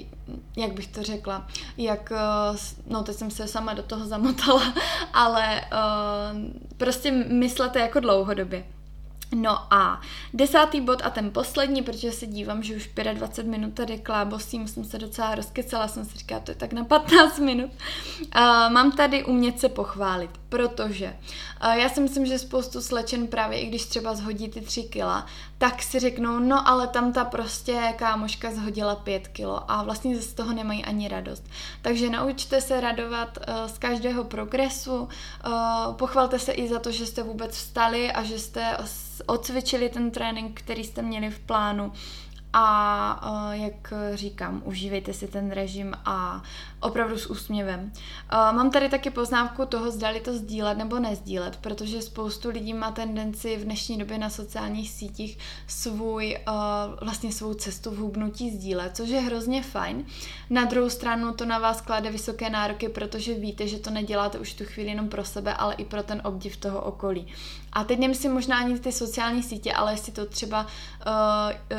jak 0.57 0.73
bych 0.73 0.87
to 0.87 1.03
řekla, 1.03 1.47
jak, 1.77 2.12
uh, 2.51 2.57
no 2.87 3.03
teď 3.03 3.17
jsem 3.17 3.31
se 3.31 3.49
sama 3.49 3.75
do 3.75 3.83
toho 3.83 4.07
zamotala, 4.07 4.75
ale 5.12 5.61
uh, 5.61 6.77
prostě 6.77 7.11
myslete 7.11 7.81
jako 7.81 8.01
dlouhodobě. 8.01 8.64
No 9.35 9.75
a 9.75 10.01
desátý 10.35 10.81
bod 10.81 11.03
a 11.05 11.11
ten 11.11 11.31
poslední, 11.31 11.83
protože 11.83 12.12
se 12.12 12.27
dívám, 12.27 12.62
že 12.62 12.77
už 12.77 12.91
25 13.12 13.51
minut 13.51 13.75
tady 13.75 13.99
klábosím, 13.99 14.69
jsem 14.69 14.85
se 14.85 14.99
docela 14.99 15.35
rozkecala, 15.35 15.88
jsem 15.88 16.05
si 16.05 16.19
říkala, 16.19 16.41
to 16.41 16.51
je 16.51 16.55
tak 16.55 16.73
na 16.73 16.85
15 16.85 17.38
minut. 17.38 17.71
Uh, 18.21 18.73
mám 18.73 18.93
tady 18.93 19.25
umět 19.25 19.61
se 19.61 19.69
pochválit, 19.69 20.31
protože 20.49 21.17
uh, 21.65 21.73
já 21.73 21.89
si 21.89 22.01
myslím, 22.01 22.27
že 22.27 22.39
spoustu 22.39 22.81
slečen 22.81 23.27
právě, 23.27 23.61
i 23.61 23.67
když 23.67 23.85
třeba 23.85 24.15
zhodí 24.15 24.49
ty 24.49 24.61
3 24.61 24.83
kila, 24.83 25.27
tak 25.59 25.83
si 25.83 25.99
řeknou, 25.99 26.39
no 26.39 26.69
ale 26.69 26.87
tam 26.87 27.13
ta 27.13 27.25
prostě 27.25 27.95
kámoška 27.97 28.51
zhodila 28.51 28.97
5 28.97 29.29
kilo 29.29 29.71
a 29.71 29.83
vlastně 29.83 30.17
z 30.17 30.35
toho 30.35 30.53
nemají 30.53 30.85
ani 30.85 31.09
radost. 31.09 31.45
Takže 31.83 32.11
naučte 32.11 32.61
se 32.61 32.81
radovat 32.81 33.39
uh, 33.39 33.55
z 33.67 33.79
každého 33.79 34.25
progresu, 34.25 34.97
uh, 34.97 35.95
pochvalte 35.95 36.39
se 36.39 36.53
i 36.53 36.69
za 36.69 36.79
to, 36.79 36.91
že 36.91 37.07
jste 37.07 37.23
vůbec 37.23 37.57
vstali 37.57 38.13
a 38.13 38.23
že 38.23 38.39
jste 38.39 38.77
odcvičili 39.27 39.89
ten 39.89 40.11
trénink, 40.11 40.61
který 40.61 40.85
jste 40.85 41.03
měli 41.03 41.31
v 41.31 41.39
plánu 41.39 41.93
a 42.53 43.51
jak 43.53 43.93
říkám, 44.15 44.63
užívejte 44.65 45.13
si 45.13 45.29
ten 45.29 45.51
režim 45.51 45.95
a 46.05 46.43
opravdu 46.81 47.19
s 47.19 47.27
úsměvem. 47.27 47.93
Mám 48.33 48.71
tady 48.71 48.88
taky 48.88 49.11
poznámku 49.11 49.67
toho, 49.67 49.91
zdali 49.91 50.21
to 50.21 50.35
sdílet 50.35 50.79
nebo 50.79 50.99
nezdílet, 50.99 51.57
protože 51.57 52.03
spoustu 52.03 52.49
lidí 52.49 52.75
má 52.75 52.91
tendenci 52.91 53.57
v 53.57 53.64
dnešní 53.64 53.99
době 53.99 54.19
na 54.19 54.31
sociálních 54.31 54.91
sítích 54.91 55.38
svůj, 55.67 56.38
vlastně 57.01 57.33
svou 57.33 57.55
cestu 57.55 57.91
v 57.91 57.97
hubnutí 57.97 58.51
sdílet, 58.51 58.97
což 58.97 59.09
je 59.09 59.21
hrozně 59.21 59.62
fajn. 59.62 60.05
Na 60.51 60.64
druhou 60.64 60.91
stranu 60.91 61.33
to 61.33 61.45
na 61.45 61.59
vás 61.59 61.81
klade 61.81 62.11
vysoké 62.11 62.51
nároky, 62.51 62.88
protože 62.88 63.35
víte, 63.35 63.69
že 63.69 63.79
to 63.79 63.91
neděláte 63.91 64.38
už 64.38 64.55
tu 64.55 64.64
chvíli 64.64 64.91
jenom 64.91 65.09
pro 65.09 65.25
sebe, 65.25 65.55
ale 65.55 65.75
i 65.75 65.85
pro 65.85 66.03
ten 66.03 66.21
obdiv 66.25 66.57
toho 66.57 66.81
okolí. 66.81 67.27
A 67.73 67.85
teď 67.85 67.99
nemyslím 67.99 68.33
možná 68.33 68.59
ani 68.59 68.79
ty 68.79 68.93
sociální 68.93 69.43
sítě, 69.43 69.73
ale 69.73 69.93
jestli 69.93 70.12
to 70.12 70.27
třeba 70.27 70.61
uh, 70.61 70.67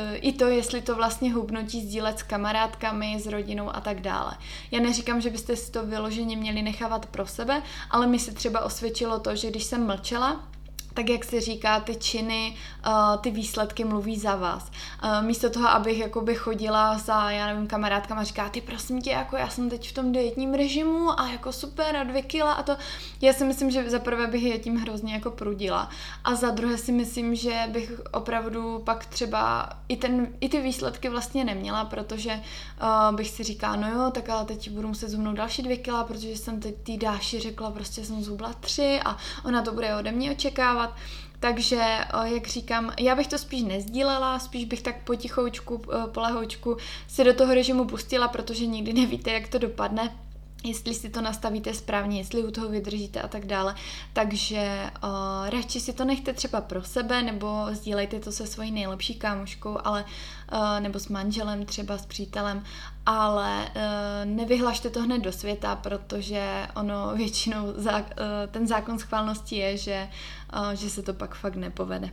i 0.14 0.32
to, 0.32 0.44
jestli 0.44 0.82
to 0.82 0.96
vlastně 0.96 1.32
hubnutí 1.32 1.80
sdílet 1.80 2.18
s 2.18 2.22
kamarádkami, 2.22 3.20
s 3.20 3.26
rodinou 3.26 3.76
a 3.76 3.80
tak 3.80 4.00
dále. 4.00 4.36
Já 4.70 4.80
neříkám, 4.90 5.20
že 5.20 5.30
byste 5.30 5.56
si 5.56 5.70
to 5.70 5.86
vyloženě 5.86 6.36
měli 6.36 6.62
nechávat 6.62 7.06
pro 7.06 7.26
sebe, 7.26 7.62
ale 7.90 8.06
mi 8.06 8.18
se 8.18 8.34
třeba 8.34 8.60
osvědčilo 8.60 9.18
to, 9.18 9.36
že 9.36 9.50
když 9.50 9.64
jsem 9.64 9.86
mlčela, 9.86 10.48
tak 10.94 11.08
jak 11.08 11.24
se 11.24 11.40
říká, 11.40 11.80
ty 11.80 11.96
činy, 11.96 12.56
uh, 12.86 13.16
ty 13.20 13.30
výsledky 13.30 13.84
mluví 13.84 14.18
za 14.18 14.36
vás. 14.36 14.70
Uh, 15.04 15.26
místo 15.26 15.50
toho, 15.50 15.68
abych 15.68 15.98
jakoby 15.98 16.34
chodila 16.34 16.98
za, 16.98 17.30
já 17.30 17.46
nevím, 17.46 17.66
kamarádkama 17.66 18.20
a 18.20 18.24
říká, 18.24 18.48
ty 18.48 18.60
prosím 18.60 19.02
tě, 19.02 19.10
jako 19.10 19.36
já 19.36 19.48
jsem 19.48 19.70
teď 19.70 19.90
v 19.90 19.92
tom 19.92 20.12
dietním 20.12 20.54
režimu 20.54 21.20
a 21.20 21.28
jako 21.28 21.52
super 21.52 21.96
a 21.96 22.04
dvě 22.04 22.22
kila 22.22 22.52
a 22.52 22.62
to, 22.62 22.76
já 23.20 23.32
si 23.32 23.44
myslím, 23.44 23.70
že 23.70 23.90
za 23.90 23.98
prvé 23.98 24.26
bych 24.26 24.42
je 24.42 24.58
tím 24.58 24.76
hrozně 24.76 25.14
jako 25.14 25.30
prudila. 25.30 25.90
A 26.24 26.34
za 26.34 26.50
druhé 26.50 26.78
si 26.78 26.92
myslím, 26.92 27.34
že 27.34 27.64
bych 27.68 27.92
opravdu 28.12 28.82
pak 28.84 29.06
třeba 29.06 29.68
i, 29.88 29.96
ten, 29.96 30.26
i 30.40 30.48
ty 30.48 30.60
výsledky 30.60 31.08
vlastně 31.08 31.44
neměla, 31.44 31.84
protože 31.84 32.32
uh, 32.32 33.16
bych 33.16 33.30
si 33.30 33.42
říkala, 33.44 33.76
no 33.76 33.88
jo, 33.88 34.10
tak 34.10 34.28
ale 34.28 34.44
teď 34.44 34.70
budu 34.70 34.88
muset 34.88 35.08
zhubnout 35.08 35.36
další 35.36 35.62
dvě 35.62 35.76
kila, 35.76 36.04
protože 36.04 36.36
jsem 36.36 36.60
teď 36.60 36.74
tý 36.82 36.98
Dáši 36.98 37.40
řekla, 37.40 37.70
prostě 37.70 38.04
jsem 38.04 38.22
zhubla 38.22 38.52
tři 38.52 39.00
a 39.04 39.16
ona 39.44 39.62
to 39.62 39.72
bude 39.72 39.96
ode 39.96 40.12
mě 40.12 40.30
očekávat 40.30 40.79
dělat. 40.80 40.96
Takže, 41.40 41.98
jak 42.24 42.48
říkám, 42.48 42.92
já 42.98 43.14
bych 43.16 43.26
to 43.26 43.38
spíš 43.38 43.62
nezdílela, 43.62 44.38
spíš 44.38 44.64
bych 44.64 44.82
tak 44.82 45.04
potichoučku, 45.04 45.82
polehoučku 46.12 46.76
si 47.08 47.24
do 47.24 47.34
toho 47.34 47.54
režimu 47.54 47.84
pustila, 47.84 48.28
protože 48.28 48.66
nikdy 48.66 48.92
nevíte, 48.92 49.30
jak 49.30 49.48
to 49.48 49.58
dopadne 49.58 50.16
jestli 50.64 50.94
si 50.94 51.10
to 51.10 51.20
nastavíte 51.20 51.74
správně, 51.74 52.18
jestli 52.18 52.44
u 52.44 52.50
toho 52.50 52.68
vydržíte 52.68 53.22
a 53.22 53.28
tak 53.28 53.46
dále. 53.46 53.74
Takže 54.12 54.90
uh, 55.04 55.50
radši 55.50 55.80
si 55.80 55.92
to 55.92 56.04
nechte 56.04 56.32
třeba 56.32 56.60
pro 56.60 56.82
sebe, 56.84 57.22
nebo 57.22 57.66
sdílejte 57.70 58.20
to 58.20 58.32
se 58.32 58.46
svojí 58.46 58.70
nejlepší 58.70 59.14
kámoškou, 59.14 59.78
ale, 59.84 60.04
uh, 60.52 60.80
nebo 60.80 60.98
s 60.98 61.08
manželem, 61.08 61.66
třeba 61.66 61.98
s 61.98 62.06
přítelem, 62.06 62.64
ale 63.06 63.68
uh, 63.76 63.82
nevyhlašte 64.24 64.90
to 64.90 65.02
hned 65.02 65.18
do 65.18 65.32
světa, 65.32 65.76
protože 65.76 66.66
ono 66.76 67.12
většinou 67.16 67.72
zá, 67.76 67.98
uh, 67.98 68.06
ten 68.50 68.66
zákon 68.66 68.98
schválnosti 68.98 69.56
je, 69.56 69.76
že, 69.76 70.08
uh, 70.56 70.70
že 70.70 70.90
se 70.90 71.02
to 71.02 71.14
pak 71.14 71.34
fakt 71.34 71.56
nepovede. 71.56 72.10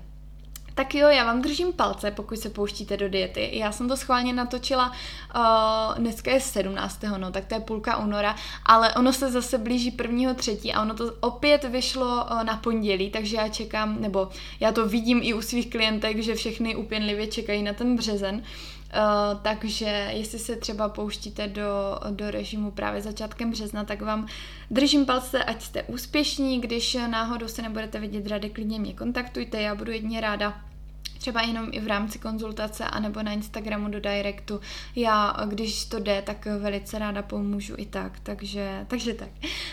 Tak 0.78 0.96
jo, 0.96 1.08
já 1.08 1.26
vám 1.26 1.42
držím 1.42 1.74
palce, 1.74 2.12
pokud 2.12 2.40
se 2.40 2.50
pouštíte 2.50 2.98
do 2.98 3.10
diety. 3.10 3.50
Já 3.54 3.72
jsem 3.72 3.88
to 3.88 3.98
schválně 3.98 4.34
natočila, 4.34 4.92
uh, 5.36 5.98
dneska 5.98 6.32
je 6.32 6.40
17. 6.40 7.04
no, 7.18 7.32
tak 7.32 7.46
to 7.46 7.56
je 7.56 7.60
půlka 7.60 7.98
února, 7.98 8.36
ale 8.66 8.94
ono 8.94 9.14
se 9.14 9.32
zase 9.32 9.58
blíží 9.58 9.92
prvního 9.92 10.34
třetí 10.34 10.74
a 10.74 10.82
ono 10.82 10.94
to 10.94 11.14
opět 11.20 11.64
vyšlo 11.64 12.06
uh, 12.06 12.44
na 12.44 12.58
pondělí, 12.58 13.10
takže 13.10 13.38
já 13.38 13.48
čekám, 13.48 14.02
nebo 14.02 14.30
já 14.60 14.72
to 14.72 14.88
vidím 14.88 15.20
i 15.24 15.34
u 15.34 15.42
svých 15.42 15.70
klientek, 15.70 16.20
že 16.20 16.36
všechny 16.36 16.76
upěnlivě 16.76 17.28
čekají 17.28 17.64
na 17.64 17.74
ten 17.74 17.96
březen. 17.96 18.36
Uh, 18.36 19.40
takže 19.42 20.10
jestli 20.14 20.40
se 20.40 20.56
třeba 20.56 20.90
pouštíte 20.90 21.48
do, 21.48 22.00
do 22.12 22.32
režimu 22.32 22.72
právě 22.72 23.02
začátkem 23.02 23.52
března, 23.52 23.84
tak 23.84 24.02
vám 24.02 24.28
držím 24.72 25.06
palce, 25.06 25.44
ať 25.44 25.62
jste 25.62 25.84
úspěšní. 25.84 26.62
Když 26.62 26.98
náhodou 27.08 27.48
se 27.48 27.62
nebudete 27.62 28.00
vidět 28.00 28.28
rady, 28.28 28.50
klidně 28.50 28.80
mě 28.80 28.94
kontaktujte, 28.94 29.62
já 29.62 29.76
budu 29.76 29.92
jedině 29.92 30.22
ráda 30.22 30.67
třeba 31.10 31.42
jenom 31.42 31.70
i 31.72 31.80
v 31.80 31.88
rámci 31.88 32.20
konzultace 32.20 32.86
anebo 32.86 33.24
na 33.24 33.32
Instagramu 33.32 33.90
do 33.90 34.00
directu. 34.00 34.60
Já, 34.96 35.36
když 35.46 35.86
to 35.86 36.00
jde, 36.00 36.22
tak 36.22 36.46
velice 36.46 37.00
ráda 37.00 37.22
pomůžu 37.22 37.74
i 37.78 37.86
tak, 37.86 38.20
takže, 38.20 38.86
takže 38.88 39.14
tak. 39.14 39.30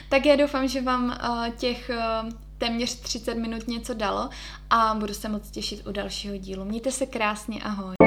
Tak 0.09 0.27
já 0.27 0.37
doufám, 0.37 0.69
že 0.69 0.83
vám 0.83 1.19
uh, 1.29 1.49
těch 1.49 1.91
uh, 2.25 2.31
téměř 2.59 3.01
30 3.01 3.35
minut 3.35 3.69
něco 3.69 3.95
dalo 3.95 4.31
a 4.71 4.95
budu 4.95 5.15
se 5.15 5.29
moc 5.29 5.51
těšit 5.51 5.87
u 5.87 5.93
dalšího 5.93 6.37
dílu. 6.37 6.65
Mějte 6.65 6.91
se 6.93 7.07
krásně, 7.07 7.63
ahoj. 7.63 8.04